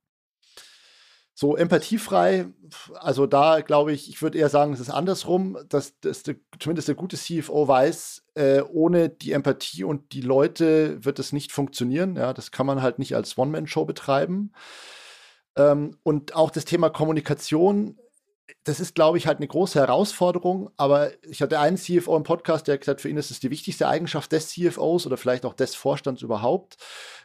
So 1.40 1.56
empathiefrei, 1.56 2.46
also 2.94 3.28
da 3.28 3.60
glaube 3.60 3.92
ich, 3.92 4.08
ich 4.08 4.20
würde 4.22 4.38
eher 4.38 4.48
sagen, 4.48 4.72
es 4.72 4.80
ist 4.80 4.90
andersrum, 4.90 5.56
dass, 5.68 5.96
dass 6.00 6.24
der, 6.24 6.34
zumindest 6.58 6.88
der 6.88 6.96
gute 6.96 7.16
CFO 7.16 7.68
weiß, 7.68 8.24
äh, 8.34 8.62
ohne 8.62 9.08
die 9.08 9.30
Empathie 9.30 9.84
und 9.84 10.12
die 10.12 10.20
Leute 10.20 11.04
wird 11.04 11.20
es 11.20 11.32
nicht 11.32 11.52
funktionieren. 11.52 12.16
Ja, 12.16 12.32
das 12.32 12.50
kann 12.50 12.66
man 12.66 12.82
halt 12.82 12.98
nicht 12.98 13.14
als 13.14 13.38
One-Man-Show 13.38 13.84
betreiben. 13.84 14.50
Ähm, 15.54 15.96
und 16.02 16.34
auch 16.34 16.50
das 16.50 16.64
Thema 16.64 16.90
Kommunikation 16.90 17.96
das 18.64 18.80
ist, 18.80 18.94
glaube 18.94 19.18
ich, 19.18 19.26
halt 19.26 19.38
eine 19.38 19.48
große 19.48 19.78
Herausforderung. 19.78 20.70
Aber 20.76 21.10
ich 21.24 21.42
hatte 21.42 21.58
einen 21.58 21.76
CFO 21.76 22.16
im 22.16 22.22
Podcast, 22.22 22.66
der 22.66 22.78
gesagt, 22.78 23.00
für 23.00 23.08
ihn 23.08 23.16
ist 23.16 23.30
es 23.30 23.40
die 23.40 23.50
wichtigste 23.50 23.88
Eigenschaft 23.88 24.32
des 24.32 24.48
CFOs 24.50 25.06
oder 25.06 25.16
vielleicht 25.16 25.44
auch 25.44 25.54
des 25.54 25.74
Vorstands 25.74 26.22
überhaupt. 26.22 26.76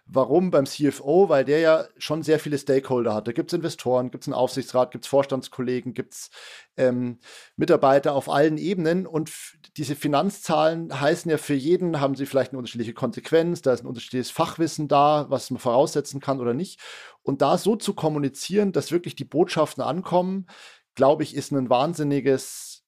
Warum 0.06 0.52
beim 0.52 0.66
CFO? 0.66 1.30
Weil 1.30 1.46
der 1.46 1.60
ja 1.60 1.86
schon 1.98 2.24
sehr 2.24 2.40
viele 2.40 2.58
Stakeholder 2.58 3.14
hat. 3.14 3.28
Da 3.28 3.32
gibt 3.32 3.52
es 3.52 3.58
Investoren, 3.58 4.12
gibt 4.12 4.26
es 4.26 4.28
einen 4.28 4.36
Aufsichtsrat, 4.36 4.92
gibt 4.92 5.06
es 5.06 5.10
Vorstandskollegen, 5.10 5.94
gibt 5.94 6.14
es 6.14 6.30
ähm, 6.76 7.20
Mitarbeiter 7.56 8.14
auf 8.14 8.30
allen 8.30 8.58
Ebenen. 8.58 9.08
Und 9.08 9.32
diese 9.78 9.96
Finanzzahlen 9.96 11.00
heißen 11.00 11.32
ja 11.32 11.38
für 11.38 11.54
jeden, 11.54 12.02
haben 12.02 12.16
sie 12.16 12.26
vielleicht 12.26 12.52
eine 12.52 12.60
unterschiedliche 12.60 12.94
Konsequenz, 12.94 13.62
da 13.62 13.74
ist 13.74 13.84
ein 13.84 13.88
unterschiedliches 13.88 14.30
Fachwissen 14.30 14.90
da, 14.90 15.26
was 15.30 15.52
man 15.52 15.60
voraussetzen 15.60 16.20
kann 16.20 16.42
oder 16.42 16.54
nicht. 16.54 16.82
Und 17.22 17.42
da 17.42 17.58
so 17.58 17.78
zu 17.78 17.94
kommunizieren, 17.94 18.74
dass 18.74 18.92
wirklich 18.92 19.16
die 19.16 19.24
Botschaften 19.24 19.82
ankommen, 19.82 20.48
glaube 20.96 21.24
ich, 21.24 21.36
ist 21.36 21.52
ein 21.52 21.70
wahnsinniges, 21.70 22.84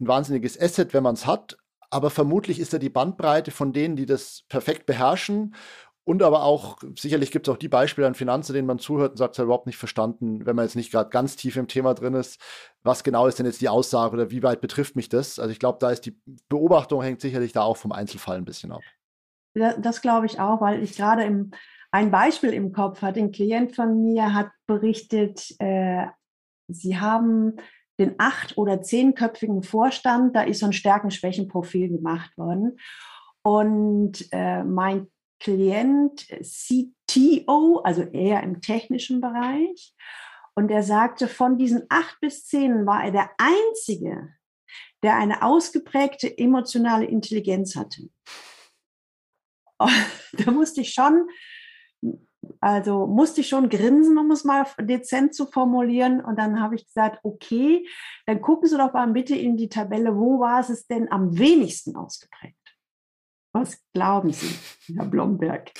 ein 0.00 0.08
wahnsinniges 0.08 0.60
Asset, 0.60 0.94
wenn 0.94 1.02
man 1.02 1.14
es 1.14 1.26
hat. 1.26 1.56
Aber 1.90 2.10
vermutlich 2.10 2.60
ist 2.60 2.72
da 2.72 2.78
die 2.78 2.90
Bandbreite 2.90 3.50
von 3.50 3.72
denen, 3.72 3.96
die 3.96 4.06
das 4.06 4.44
perfekt 4.48 4.86
beherrschen. 4.86 5.54
Und 6.04 6.22
aber 6.22 6.42
auch, 6.42 6.78
sicherlich 6.98 7.30
gibt 7.30 7.46
es 7.46 7.52
auch 7.52 7.58
die 7.58 7.68
Beispiele 7.68 8.06
an 8.06 8.14
Finanzen, 8.14 8.54
denen 8.54 8.66
man 8.66 8.78
zuhört 8.78 9.10
und 9.10 9.16
sagt, 9.18 9.34
es 9.34 9.38
hat 9.38 9.44
überhaupt 9.44 9.66
nicht 9.66 9.76
verstanden, 9.76 10.46
wenn 10.46 10.56
man 10.56 10.64
jetzt 10.64 10.74
nicht 10.74 10.90
gerade 10.90 11.10
ganz 11.10 11.36
tief 11.36 11.56
im 11.56 11.68
Thema 11.68 11.92
drin 11.92 12.14
ist, 12.14 12.40
was 12.82 13.04
genau 13.04 13.26
ist 13.26 13.38
denn 13.38 13.44
jetzt 13.44 13.60
die 13.60 13.68
Aussage 13.68 14.14
oder 14.14 14.30
wie 14.30 14.42
weit 14.42 14.62
betrifft 14.62 14.96
mich 14.96 15.10
das? 15.10 15.38
Also 15.38 15.52
ich 15.52 15.58
glaube, 15.58 15.76
da 15.80 15.90
ist 15.90 16.06
die 16.06 16.18
Beobachtung 16.48 17.02
hängt 17.02 17.20
sicherlich 17.20 17.52
da 17.52 17.60
auch 17.60 17.76
vom 17.76 17.92
Einzelfall 17.92 18.38
ein 18.38 18.46
bisschen 18.46 18.72
ab. 18.72 18.80
Das, 19.54 20.00
glaube 20.00 20.24
ich 20.24 20.40
auch, 20.40 20.62
weil 20.62 20.82
ich 20.82 20.96
gerade 20.96 21.50
ein 21.90 22.10
Beispiel 22.10 22.54
im 22.54 22.72
Kopf 22.72 23.02
hatte. 23.02 23.20
Ein 23.20 23.32
Klient 23.32 23.74
von 23.74 24.00
mir 24.00 24.32
hat 24.32 24.48
berichtet, 24.66 25.54
äh, 25.58 26.06
Sie 26.68 26.98
haben 26.98 27.56
den 27.98 28.14
acht- 28.18 28.56
oder 28.56 28.82
zehnköpfigen 28.82 29.62
Vorstand, 29.62 30.36
da 30.36 30.42
ist 30.42 30.60
so 30.60 30.66
ein 30.66 30.72
Stärken-Schwächen-Profil 30.72 31.88
gemacht 31.88 32.36
worden. 32.38 32.78
Und 33.42 34.28
äh, 34.30 34.62
mein 34.62 35.08
Klient 35.40 36.26
CTO, 36.42 37.80
also 37.84 38.02
eher 38.02 38.42
im 38.42 38.60
technischen 38.60 39.20
Bereich, 39.20 39.94
und 40.54 40.70
er 40.70 40.82
sagte, 40.82 41.28
von 41.28 41.56
diesen 41.56 41.84
acht 41.88 42.18
bis 42.20 42.44
zehn 42.46 42.84
war 42.84 43.04
er 43.04 43.12
der 43.12 43.30
Einzige, 43.38 44.34
der 45.04 45.16
eine 45.16 45.42
ausgeprägte 45.42 46.36
emotionale 46.36 47.04
Intelligenz 47.04 47.76
hatte. 47.76 48.10
da 49.78 50.50
musste 50.50 50.80
ich 50.80 50.92
schon 50.92 51.28
also 52.60 53.06
musste 53.06 53.40
ich 53.40 53.48
schon 53.48 53.68
grinsen, 53.68 54.18
um 54.18 54.30
es 54.30 54.44
mal 54.44 54.66
dezent 54.80 55.34
zu 55.34 55.46
formulieren. 55.46 56.20
Und 56.20 56.38
dann 56.38 56.60
habe 56.60 56.74
ich 56.76 56.86
gesagt, 56.86 57.20
okay, 57.22 57.86
dann 58.26 58.40
gucken 58.40 58.68
Sie 58.68 58.76
doch 58.76 58.92
mal 58.92 59.06
bitte 59.08 59.34
in 59.34 59.56
die 59.56 59.68
Tabelle, 59.68 60.16
wo 60.16 60.40
war 60.40 60.60
es 60.60 60.86
denn 60.86 61.10
am 61.10 61.38
wenigsten 61.38 61.96
ausgeprägt? 61.96 62.56
Was 63.52 63.82
glauben 63.92 64.32
Sie, 64.32 64.54
Herr 64.96 65.06
Blomberg? 65.06 65.72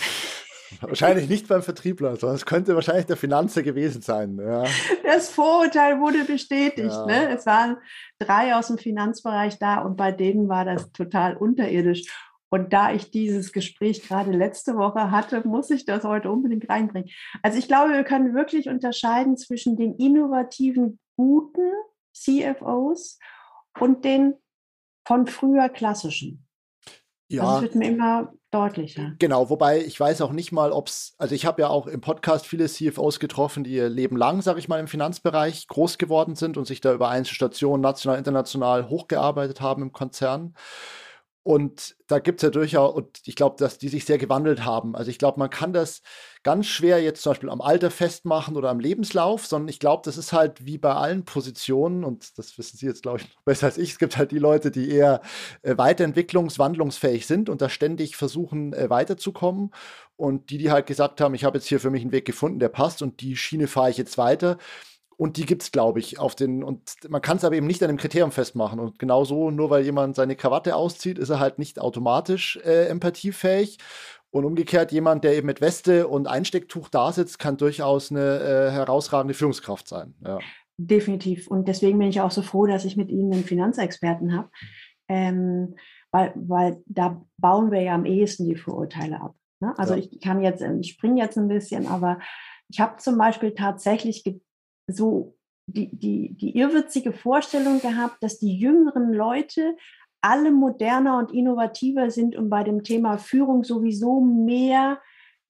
Wahrscheinlich 0.81 1.29
nicht 1.29 1.49
beim 1.49 1.63
Vertriebler, 1.63 2.17
sondern 2.17 2.37
es 2.37 2.45
könnte 2.45 2.75
wahrscheinlich 2.75 3.07
der 3.07 3.17
Finanzer 3.17 3.63
gewesen 3.63 4.03
sein. 4.03 4.39
Ja. 4.39 4.65
Das 5.03 5.31
Vorurteil 5.31 5.99
wurde 6.01 6.25
bestätigt. 6.25 6.93
Ja. 6.93 7.07
Ne? 7.07 7.35
Es 7.35 7.47
waren 7.47 7.79
drei 8.19 8.55
aus 8.55 8.69
dem 8.69 8.79
Finanzbereich 8.79 9.59
da 9.59 9.81
und 9.81 9.97
bei 9.97 10.13
denen 10.13 10.49
war 10.49 10.65
das 10.65 10.93
total 10.93 11.37
unterirdisch. 11.37 12.05
Und 12.51 12.73
da 12.73 12.93
ich 12.93 13.11
dieses 13.11 13.53
Gespräch 13.53 14.07
gerade 14.07 14.33
letzte 14.33 14.77
Woche 14.77 15.11
hatte, 15.11 15.47
muss 15.47 15.71
ich 15.71 15.85
das 15.85 16.05
heute 16.05 16.31
unbedingt 16.31 16.69
reinbringen. 16.69 17.11
Also 17.43 17.59
ich 17.59 17.69
glaube, 17.69 17.93
wir 17.93 18.05
können 18.05 18.35
wirklich 18.35 18.69
unterscheiden 18.69 19.37
zwischen 19.37 19.77
den 19.77 19.95
innovativen, 19.95 20.99
guten 21.17 21.73
CFOs 22.15 23.19
und 23.79 24.05
den 24.05 24.35
von 25.07 25.27
früher 25.27 25.69
klassischen. 25.69 26.47
Ja. 27.31 27.55
Das 27.55 27.63
wird 27.63 27.75
mir 27.75 27.91
immer 27.91 28.33
deutlicher. 28.51 29.13
Genau, 29.19 29.51
wobei 29.51 29.85
ich 29.85 30.01
weiß 30.01 30.23
auch 30.23 30.33
nicht 30.33 30.51
mal, 30.51 30.73
ob 30.73 30.89
es, 30.89 31.15
also 31.19 31.35
ich 31.35 31.45
habe 31.45 31.61
ja 31.61 31.69
auch 31.69 31.87
im 31.87 32.01
Podcast 32.01 32.47
viele 32.47 32.67
CFOs 32.67 33.21
getroffen, 33.21 33.65
die 33.65 33.73
ihr 33.73 33.91
Leben 33.91 34.17
lang, 34.17 34.41
sage 34.41 34.59
ich 34.59 34.69
mal, 34.69 34.81
im 34.81 34.89
Finanzbereich 34.89 35.69
groß 35.69 35.99
geworden 35.99 36.35
sind 36.35 36.57
und 36.57 36.67
sich 36.67 36.81
da 36.81 36.95
über 36.95 37.11
Einzelstationen 37.11 37.83
national, 37.83 38.17
international 38.17 38.89
hochgearbeitet 38.89 39.61
haben 39.61 39.83
im 39.83 39.93
Konzern. 39.93 40.55
Und 41.43 41.97
da 42.07 42.19
gibt 42.19 42.41
es 42.41 42.43
ja 42.43 42.51
durchaus, 42.51 42.95
und 42.95 43.21
ich 43.25 43.35
glaube, 43.35 43.57
dass 43.59 43.79
die 43.79 43.89
sich 43.89 44.05
sehr 44.05 44.19
gewandelt 44.19 44.65
haben. 44.67 44.95
Also 44.95 45.11
ich 45.11 45.19
glaube, 45.19 45.39
man 45.39 45.49
kann 45.49 45.73
das 45.73 46.03
ganz 46.43 46.67
schwer 46.67 47.01
jetzt 47.03 47.23
zum 47.23 47.31
Beispiel 47.31 47.49
am 47.49 47.63
Alter 47.63 47.91
festmachen 47.91 48.57
oder 48.57 48.69
am 48.69 48.81
Lebenslauf, 48.81 49.47
sondern 49.47 49.69
ich 49.69 49.81
glaube, 49.81 50.03
das 50.05 50.19
ist 50.19 50.35
halt 50.35 50.67
wie 50.67 50.77
bei 50.77 50.93
allen 50.93 51.25
Positionen, 51.25 52.05
und 52.05 52.37
das 52.39 52.59
wissen 52.59 52.77
Sie 52.77 52.87
jetzt, 52.87 53.03
glaube 53.03 53.21
ich, 53.21 53.29
besser 53.45 53.67
als 53.67 53.79
ich. 53.79 53.93
Es 53.93 53.99
gibt 53.99 54.19
halt 54.19 54.31
die 54.31 54.39
Leute, 54.39 54.71
die 54.71 54.91
eher 54.91 55.23
äh, 55.63 55.75
weiterentwicklungs-, 55.77 56.59
wandlungsfähig 56.59 57.27
sind 57.27 57.49
und 57.49 57.63
da 57.63 57.71
ständig 57.71 58.17
versuchen, 58.17 58.75
äh, 58.75 58.91
weiterzukommen. 58.91 59.71
Und 60.17 60.51
die, 60.51 60.59
die 60.59 60.71
halt 60.71 60.87
gesagt 60.87 61.21
haben, 61.21 61.35
ich 61.35 61.45
habe 61.45 61.59
jetzt 61.59 61.69
hier 61.69 61.81
für 61.81 61.91
mich 61.91 62.03
einen 62.03 62.13
Weg 62.13 62.25
gefunden, 62.27 62.59
der 62.59 62.69
passt 62.69 63.03
und 63.03 63.21
die 63.21 63.37
Schiene 63.37 63.69
fahre 63.69 63.91
ich 63.91 63.97
jetzt 63.97 64.19
weiter 64.19 64.59
und 65.19 65.37
die 65.37 65.47
gibt 65.47 65.63
es, 65.63 65.73
glaube 65.73 65.99
ich, 65.99 66.21
auf 66.21 66.37
den, 66.37 66.63
und 66.63 66.95
man 67.09 67.21
kann 67.21 67.39
es 67.39 67.45
aber 67.45 67.57
eben 67.57 67.67
nicht 67.67 67.83
an 67.83 67.89
dem 67.89 67.97
Kriterium 67.97 68.31
festmachen. 68.31 68.79
Und 68.79 69.01
genauso, 69.01 69.51
nur 69.51 69.69
weil 69.69 69.85
jemand 69.85 70.15
seine 70.15 70.37
Krawatte 70.37 70.77
auszieht, 70.77 71.19
ist 71.19 71.29
er 71.29 71.41
halt 71.41 71.59
nicht 71.59 71.81
automatisch 71.81 72.57
äh, 72.65 72.87
empathiefähig. 72.87 73.79
Und 74.31 74.45
umgekehrt, 74.45 74.93
jemand, 74.93 75.25
der 75.25 75.37
eben 75.37 75.47
mit 75.47 75.61
Weste 75.61 76.07
und 76.07 76.29
Einstecktuch 76.29 76.89
da 76.89 77.11
sitzt, 77.11 77.41
kann 77.41 77.57
durchaus 77.57 78.13
eine 78.13 78.39
äh, 78.39 78.71
herausragende 78.71 79.35
Führungskraft 79.35 79.89
sein. 79.89 80.15
Ja. 80.25 80.39
Definitiv. 80.77 81.49
Und 81.49 81.67
deswegen 81.67 81.99
bin 81.99 82.11
ich 82.11 82.21
auch 82.21 82.31
so 82.31 82.43
froh, 82.43 82.67
dass 82.67 82.85
ich 82.85 82.97
mit 82.97 83.11
Ihnen 83.11 83.33
einen 83.33 83.45
Finanzexperten 83.45 84.37
habe. 84.37 84.51
Ähm, 85.09 85.75
weil, 86.13 86.33
weil 86.37 86.81
da 86.87 87.21
bauen 87.39 87.73
wir 87.73 87.81
ja 87.81 87.97
am 87.97 88.05
ehesten 88.05 88.49
die 88.49 88.55
Vorurteile 88.55 89.21
ab. 89.21 89.35
Ne? 89.59 89.75
Also 89.79 89.95
ja. 89.95 90.01
ich 90.01 90.21
kann 90.21 90.41
jetzt, 90.43 90.63
ich 90.63 90.93
springe 90.93 91.21
jetzt 91.21 91.37
ein 91.37 91.49
bisschen, 91.49 91.89
aber 91.89 92.21
ich 92.69 92.79
habe 92.79 92.99
zum 92.99 93.19
Beispiel 93.19 93.53
tatsächlich 93.55 94.23
so 94.89 95.37
die, 95.67 95.95
die, 95.95 96.35
die 96.35 96.57
irrwitzige 96.57 97.13
Vorstellung 97.13 97.81
gehabt, 97.81 98.23
dass 98.23 98.39
die 98.39 98.57
jüngeren 98.59 99.13
Leute 99.13 99.77
alle 100.21 100.51
moderner 100.51 101.19
und 101.19 101.33
innovativer 101.33 102.11
sind 102.11 102.35
und 102.35 102.51
bei 102.51 102.65
dem 102.65 102.83
Thema 102.83 103.19
Führung 103.19 103.63
sowieso 103.63 104.21
mehr 104.21 105.01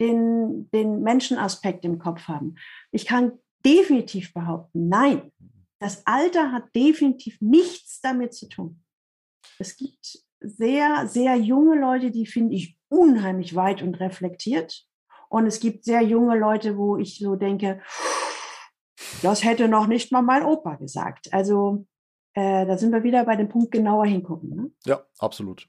den, 0.00 0.68
den 0.72 1.02
Menschenaspekt 1.02 1.84
im 1.84 1.98
Kopf 1.98 2.28
haben. 2.28 2.56
Ich 2.92 3.06
kann 3.06 3.32
definitiv 3.64 4.34
behaupten, 4.34 4.88
nein, 4.88 5.32
das 5.80 6.06
Alter 6.06 6.52
hat 6.52 6.74
definitiv 6.74 7.40
nichts 7.40 8.00
damit 8.00 8.34
zu 8.34 8.48
tun. 8.48 8.82
Es 9.58 9.76
gibt 9.76 10.18
sehr, 10.40 11.06
sehr 11.06 11.36
junge 11.36 11.78
Leute, 11.78 12.10
die 12.10 12.26
finde 12.26 12.54
ich 12.54 12.76
unheimlich 12.88 13.54
weit 13.54 13.82
und 13.82 13.94
reflektiert. 14.00 14.84
Und 15.28 15.46
es 15.46 15.60
gibt 15.60 15.84
sehr 15.84 16.02
junge 16.02 16.38
Leute, 16.38 16.76
wo 16.76 16.96
ich 16.96 17.18
so 17.18 17.36
denke, 17.36 17.80
das 19.22 19.44
hätte 19.44 19.68
noch 19.68 19.86
nicht 19.86 20.12
mal 20.12 20.22
mein 20.22 20.44
Opa 20.44 20.76
gesagt. 20.76 21.32
Also 21.32 21.86
äh, 22.34 22.66
da 22.66 22.78
sind 22.78 22.92
wir 22.92 23.02
wieder 23.02 23.24
bei 23.24 23.36
dem 23.36 23.48
Punkt 23.48 23.72
genauer 23.72 24.06
hingucken. 24.06 24.50
Ne? 24.54 24.70
Ja, 24.84 25.02
absolut. 25.18 25.68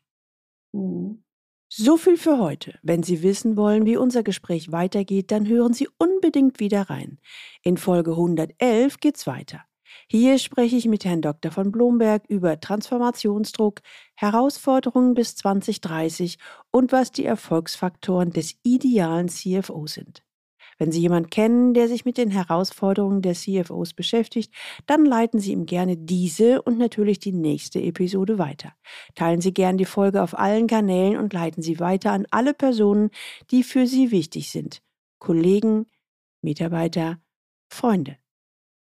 Mhm. 0.72 1.24
So 1.72 1.98
viel 1.98 2.18
für 2.18 2.40
heute. 2.40 2.80
Wenn 2.82 3.04
Sie 3.04 3.22
wissen 3.22 3.56
wollen, 3.56 3.86
wie 3.86 3.96
unser 3.96 4.24
Gespräch 4.24 4.72
weitergeht, 4.72 5.30
dann 5.32 5.48
hören 5.48 5.74
Sie 5.74 5.88
unbedingt 6.00 6.60
wieder 6.60 6.90
rein. 6.90 7.20
In 7.62 7.78
Folge 7.78 8.12
111 8.12 9.00
geht's 9.00 9.28
weiter. 9.28 9.62
Hier 10.08 10.40
spreche 10.40 10.76
ich 10.76 10.88
mit 10.88 11.06
Herrn 11.06 11.22
Dr. 11.22 11.52
von 11.52 11.72
Blomberg 11.72 12.24
über 12.28 12.60
Transformationsdruck, 12.60 13.82
Herausforderungen 14.16 15.14
bis 15.14 15.36
2030 15.36 16.38
und 16.72 16.92
was 16.92 17.12
die 17.12 17.26
Erfolgsfaktoren 17.26 18.32
des 18.32 18.56
idealen 18.64 19.30
CFO 19.30 19.86
sind. 19.86 20.24
Wenn 20.80 20.94
Sie 20.94 21.02
jemanden 21.02 21.30
kennen, 21.30 21.74
der 21.74 21.90
sich 21.90 22.06
mit 22.06 22.18
den 22.18 22.32
Herausforderungen 22.32 23.22
der 23.22 23.36
CFOs 23.36 23.94
beschäftigt, 23.94 24.54
dann 24.88 25.06
leiten 25.06 25.40
Sie 25.40 25.52
ihm 25.52 25.66
gerne 25.66 25.98
diese 25.98 26.62
und 26.62 26.78
natürlich 26.78 27.20
die 27.20 27.34
nächste 27.34 27.82
Episode 27.82 28.40
weiter. 28.40 28.74
Teilen 29.14 29.42
Sie 29.42 29.54
gerne 29.54 29.78
die 29.78 29.86
Folge 29.86 30.24
auf 30.24 30.40
allen 30.40 30.68
Kanälen 30.68 31.18
und 31.18 31.34
leiten 31.34 31.62
Sie 31.62 31.80
weiter 31.82 32.14
an 32.14 32.26
alle 32.32 32.54
Personen, 32.54 33.12
die 33.52 33.64
für 33.64 33.86
Sie 33.86 34.12
wichtig 34.12 34.52
sind. 34.52 34.82
Kollegen, 35.20 35.86
Mitarbeiter, 36.42 37.20
Freunde. 37.70 38.18